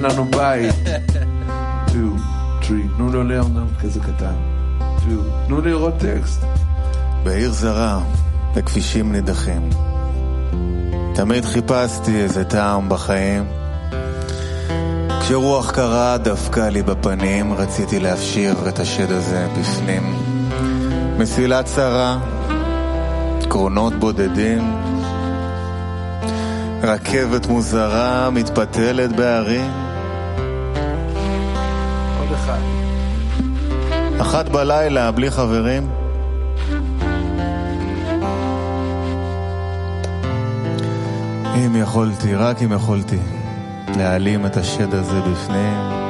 נותן 0.02 0.16
לנו 0.16 0.26
בית. 0.26 0.76
2, 1.90 2.18
3, 2.62 2.82
תנו 2.98 3.12
לו 3.12 3.24
ליאונרד 3.24 3.78
כזה 3.82 4.00
קטן. 4.00 4.34
2, 5.02 5.18
תנו 5.48 5.62
לי 5.62 5.70
לראות 5.70 5.94
טקסט. 5.98 6.44
בעיר 7.24 7.52
זרה, 7.52 8.00
בכבישים 8.56 9.12
נידחים. 9.12 9.70
תמיד 11.16 11.46
חיפשתי 11.46 12.22
איזה 12.22 12.44
טעם 12.44 12.90
בחיים. 12.90 13.44
כשרוח 15.22 15.72
קרה 15.72 16.18
דפקה 16.18 16.70
לי 16.70 16.84
בפנים, 16.84 17.54
רציתי 17.54 18.00
להפשיר 18.00 18.56
את 18.70 18.80
השד 18.80 19.12
הזה 19.12 19.48
בפנים. 19.60 20.16
מסילה 21.18 21.64
צרה, 21.64 22.18
קרונות 23.50 23.94
בודדים, 23.94 24.76
רכבת 26.84 27.48
מוזרה 27.48 28.30
מתפתלת 28.30 29.16
בערים. 29.16 29.81
אחד. 32.44 32.60
אחת 34.22 34.50
בלילה, 34.50 35.12
בלי 35.12 35.32
חברים. 35.32 35.90
אם 41.56 41.76
יכולתי, 41.76 42.36
רק 42.36 42.62
אם 42.62 42.72
יכולתי, 42.72 43.18
להעלים 43.98 44.46
את 44.46 44.58
השד 44.58 44.94
הזה 44.94 45.22
בפנים. 45.22 46.01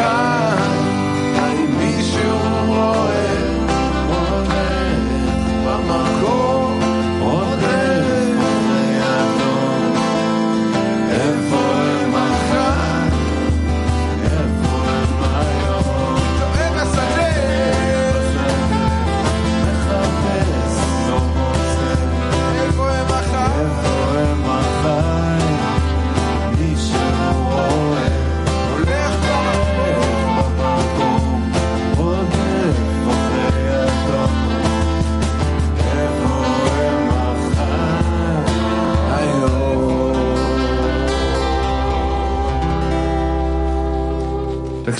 הם 0.00 0.33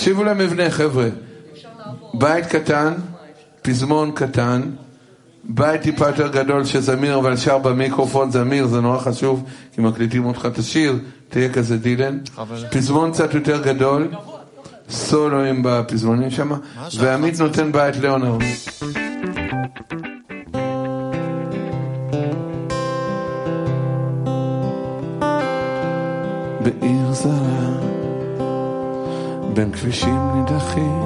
תקשיבו 0.04 0.24
למבנה, 0.24 0.70
חבר'ה. 0.70 1.08
בית 2.14 2.46
קטן, 2.46 2.92
פזמון 3.62 4.12
קטן, 4.14 4.62
בית 5.44 5.80
טיפה 5.82 6.06
יותר 6.06 6.28
גדול 6.28 6.64
שזמיר 6.64 7.18
אבל 7.18 7.36
שר 7.36 7.58
במיקרופון, 7.58 8.30
זמיר 8.30 8.66
זה 8.66 8.80
נורא 8.80 8.98
חשוב, 8.98 9.44
כי 9.74 9.80
מקליטים 9.80 10.24
אותך 10.24 10.46
את 10.52 10.58
השיר, 10.58 10.98
תהיה 11.28 11.52
כזה 11.52 11.76
דילן. 11.76 12.18
פזמון 12.70 13.12
קצת 13.12 13.34
יותר 13.34 13.62
גדול, 13.62 14.08
סולואים 14.90 15.62
בפזמונים 15.64 16.30
שם, 16.30 16.50
ועמית 16.98 17.40
נותן 17.40 17.72
בית 17.72 17.96
ליאונרד. 17.96 18.42
בין 29.54 29.72
כבישים 29.72 30.18
נידחים, 30.34 31.02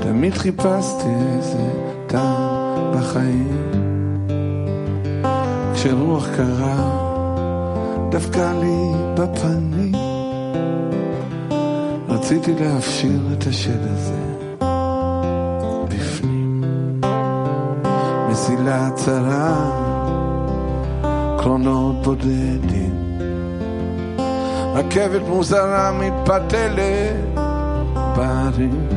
תמיד 0.00 0.34
חיפשתי 0.34 1.08
איזה 1.36 1.70
טעם 2.06 2.92
בחיים. 2.94 3.72
כשרוח 5.74 6.28
קרה, 6.36 6.90
דפקה 8.10 8.52
לי 8.60 8.92
בפנים. 9.14 9.92
רציתי 12.08 12.52
להפשיר 12.60 13.20
את 13.32 13.46
השד 13.46 13.82
הזה 13.82 14.26
בפנים. 15.88 16.64
מסילה 18.30 18.90
צרה, 18.94 19.70
קרונות 21.38 22.02
בודדים. 22.02 22.95
רכבת 24.76 25.22
מוזרה 25.28 25.92
מתפתלת 25.92 27.38
בערים. 28.16 28.88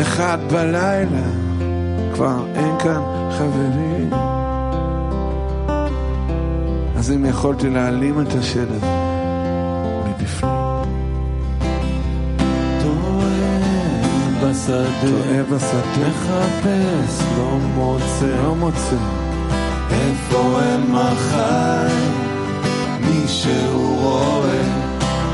אחד 0.00 0.38
בלילה, 0.50 1.26
כבר 2.14 2.44
אין 2.54 2.78
כאן 2.78 3.02
חברים. 3.38 4.10
אז 6.96 7.10
אם 7.10 7.24
יכולתי 7.26 7.70
להעלים 7.70 8.20
את 8.20 8.32
השד 8.38 8.72
הזה 8.72 8.86
מבפנים. 10.04 10.52
בשדה, 14.42 14.84
טועה 15.00 15.42
בשדה, 15.42 16.08
מחפש, 16.08 17.22
לא 17.38 17.58
מוצא, 17.74 18.42
לא 18.42 18.54
מוצא. 18.54 18.96
איפה 19.90 20.60
הם 20.62 20.94
החיים? 20.94 22.31
מישהו 23.46 23.96
רואה, 23.96 24.62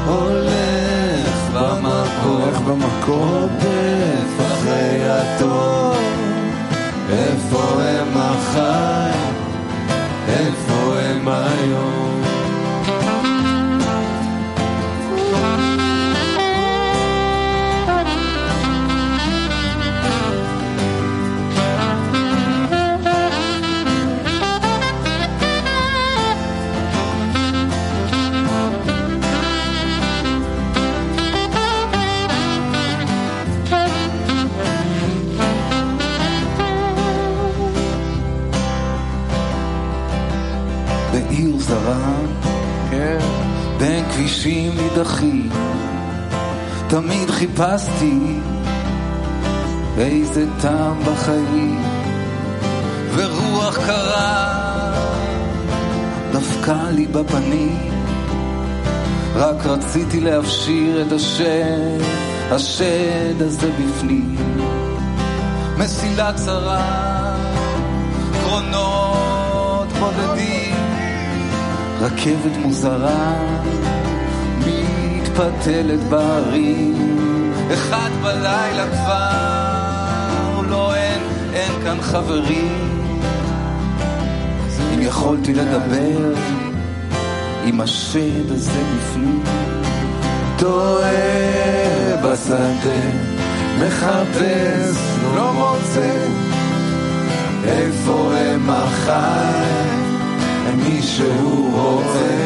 הולך 0.06 1.50
במקום, 1.54 2.08
הולך 2.24 2.58
במקום, 2.60 3.28
רודף 3.28 4.46
אחרי 4.52 5.10
הטוב. 5.10 5.96
איפה 7.10 7.82
הם 7.82 8.08
החיים? 8.16 9.34
איפה 10.28 10.98
הם 11.00 11.28
היום? 11.28 12.17
חיפשתי 47.58 48.38
איזה 49.98 50.44
טעם 50.60 51.00
בחיים, 51.04 51.82
ורוח 53.14 53.76
קרה 53.86 54.92
דפקה 56.32 56.90
לי 56.90 57.06
בפנים, 57.06 57.92
רק 59.34 59.66
רציתי 59.66 60.20
להפשיר 60.20 61.02
את 61.06 61.12
השד, 61.12 62.00
השד 62.50 63.42
הזה 63.42 63.70
בפנים. 63.70 64.36
מסילה 65.78 66.32
צרה, 66.32 67.36
קרונות 68.42 69.88
בודדים, 69.92 70.76
רכבת 72.00 72.56
מוזרה, 72.62 73.34
מתפתלת 74.66 76.00
בערים, 76.00 77.27
אחד 77.74 78.10
בלילה 78.22 78.86
כבר, 78.90 80.60
לא 80.68 80.94
אין, 80.94 81.20
אין 81.52 81.72
כאן 81.84 81.98
חברים. 82.00 83.00
אם 84.94 85.02
יכולתי 85.02 85.54
לדבר 85.54 86.34
עם 87.64 87.80
השד 87.80 88.50
הזה 88.50 88.82
בפנים, 88.96 89.42
טועה 90.58 92.16
בשדה, 92.24 93.00
מחפש, 93.78 94.98
לא 95.34 95.52
מוצא, 95.52 96.26
איפה 97.64 98.32
הם 98.36 98.70
החיים? 98.70 99.88
מישהו 100.76 101.70
רואה, 101.72 102.37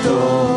אחרי 0.00 0.49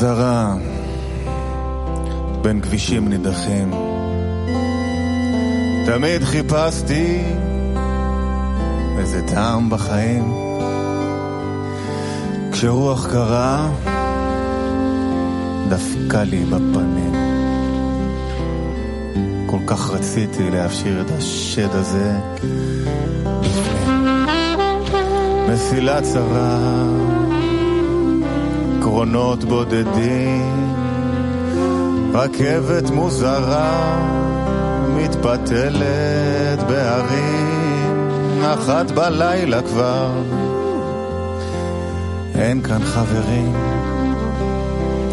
בעיר 0.00 0.14
זרה, 0.14 0.54
בין 2.42 2.60
כבישים 2.60 3.08
נידחים, 3.08 3.70
תמיד 5.86 6.24
חיפשתי 6.24 7.22
איזה 8.98 9.22
טעם 9.22 9.70
בחיים. 9.70 10.34
כשרוח 12.52 13.06
קרה, 13.06 13.70
דפקה 15.68 16.24
לי 16.24 16.44
בפנים. 16.44 17.14
כל 19.46 19.60
כך 19.66 19.90
רציתי 19.90 20.50
להפשיר 20.50 21.00
את 21.00 21.10
השד 21.10 21.74
הזה. 21.74 22.18
מסילה 25.48 26.02
צרה, 26.02 26.58
קרונות 28.98 29.44
בודדים, 29.44 30.74
רכבת 32.14 32.90
מוזרה, 32.90 33.98
מתפתלת 34.96 36.62
בהרים, 36.68 38.10
אחת 38.44 38.90
בלילה 38.90 39.62
כבר, 39.62 40.10
אין 42.34 42.62
כאן 42.62 42.84
חברים. 42.84 43.52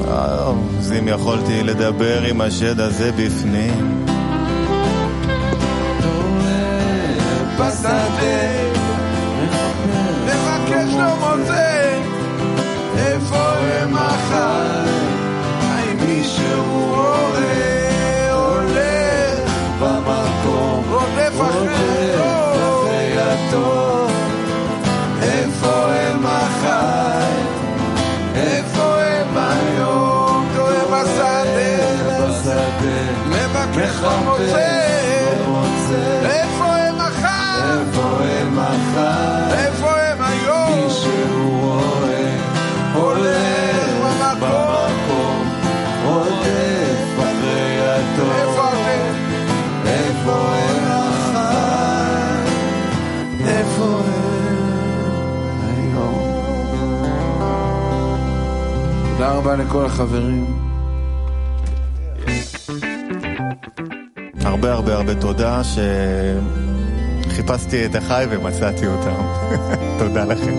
אז 0.07 0.91
אם 0.99 1.07
יכולתי 1.07 1.63
לדבר 1.63 2.21
עם 2.21 2.41
השד 2.41 2.79
הזה 2.79 3.11
בפנים. 3.11 4.05
בשדה, 7.59 8.55
מוצא. 34.26 34.86
איפה 36.26 36.66
הם 36.76 36.95
החיים? 36.99 37.80
איפה 37.80 38.24
הם 38.24 38.60
החיים? 38.60 39.60
איפה 39.60 39.89
הם 40.01 40.22
היום? 40.22 40.84
מישהו 40.84 41.60
רואה, 41.62 42.38
הולך 42.93 44.16
במקום, 44.39 45.47
רודף 46.06 47.20
אחרי 47.20 47.80
הטוב. 47.82 48.32
איפה 48.32 48.64
הם 50.56 50.84
החיים? 50.88 51.66
איפה 53.47 53.86
הם 54.06 54.56
היום? 55.78 56.20
תודה 59.18 59.32
רבה 59.32 59.56
לכל 59.56 59.86
החברים. 59.86 60.45
הרבה 64.43 64.74
הרבה 64.74 64.95
הרבה 64.95 65.16
תודה 65.16 65.62
שחיפשתי 67.28 67.86
את 67.86 67.95
החי 67.95 68.26
ומצאתי 68.30 68.88
אותם. 68.88 69.22
תודה 69.99 70.26
לכם. 70.26 70.53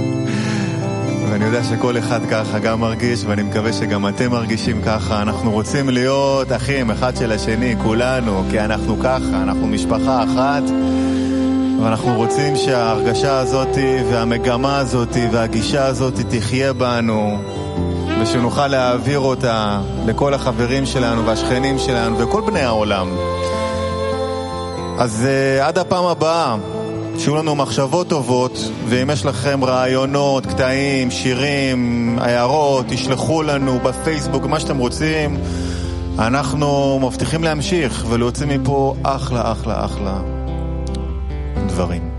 ואני 1.31 1.45
יודע 1.45 1.65
שכל 1.65 1.99
אחד 1.99 2.21
ככה 2.31 2.59
גם 2.59 2.81
מרגיש, 2.81 3.25
ואני 3.25 3.43
מקווה 3.43 3.73
שגם 3.73 4.09
אתם 4.09 4.31
מרגישים 4.31 4.83
ככה. 4.83 5.23
אנחנו 5.23 5.53
רוצים 5.53 5.89
להיות 5.89 6.53
אחים 6.53 6.91
אחד 6.91 7.17
של 7.17 7.33
השני, 7.33 7.75
כולנו, 7.83 8.43
כי 8.51 8.61
אנחנו 8.61 8.99
ככה, 8.99 9.43
אנחנו 9.43 9.67
משפחה 9.67 10.25
אחת, 10.25 10.63
ואנחנו 11.83 12.15
רוצים 12.15 12.57
שההרגשה 12.57 13.39
הזאת 13.39 13.77
והמגמה 14.11 14.79
הזאת 14.79 15.17
והגישה 15.33 15.87
הזאת 15.87 16.15
תחיה 16.31 16.73
בנו 16.73 17.39
ושנוכל 18.29 18.67
להעביר 18.67 19.19
אותה 19.19 19.81
לכל 20.07 20.35
החברים 20.35 20.87
שלנו 20.87 21.27
והשכנים 21.27 21.79
שלנו 21.79 22.19
וכל 22.19 22.43
בני 22.47 22.61
העולם. 22.61 23.09
אז 24.99 25.27
uh, 25.27 25.65
עד 25.65 25.79
הפעם 25.79 26.05
הבאה, 26.05 26.57
שיהיו 27.19 27.37
לנו 27.37 27.55
מחשבות 27.55 28.09
טובות, 28.09 28.71
ואם 28.89 29.11
יש 29.11 29.25
לכם 29.25 29.65
רעיונות, 29.65 30.47
קטעים, 30.47 31.11
שירים, 31.11 32.19
הערות, 32.21 32.87
תשלחו 32.89 33.43
לנו 33.43 33.79
בפייסבוק, 33.79 34.45
מה 34.45 34.61
שאתם 34.61 34.79
רוצים. 34.79 35.37
אנחנו 36.19 36.99
מבטיחים 37.03 37.45
להמשיך 37.45 38.05
ולהוציא 38.09 38.47
מפה 38.47 38.95
אחלה, 39.03 39.53
אחלה, 39.53 39.85
אחלה 39.85 40.21
דברים. 41.67 42.16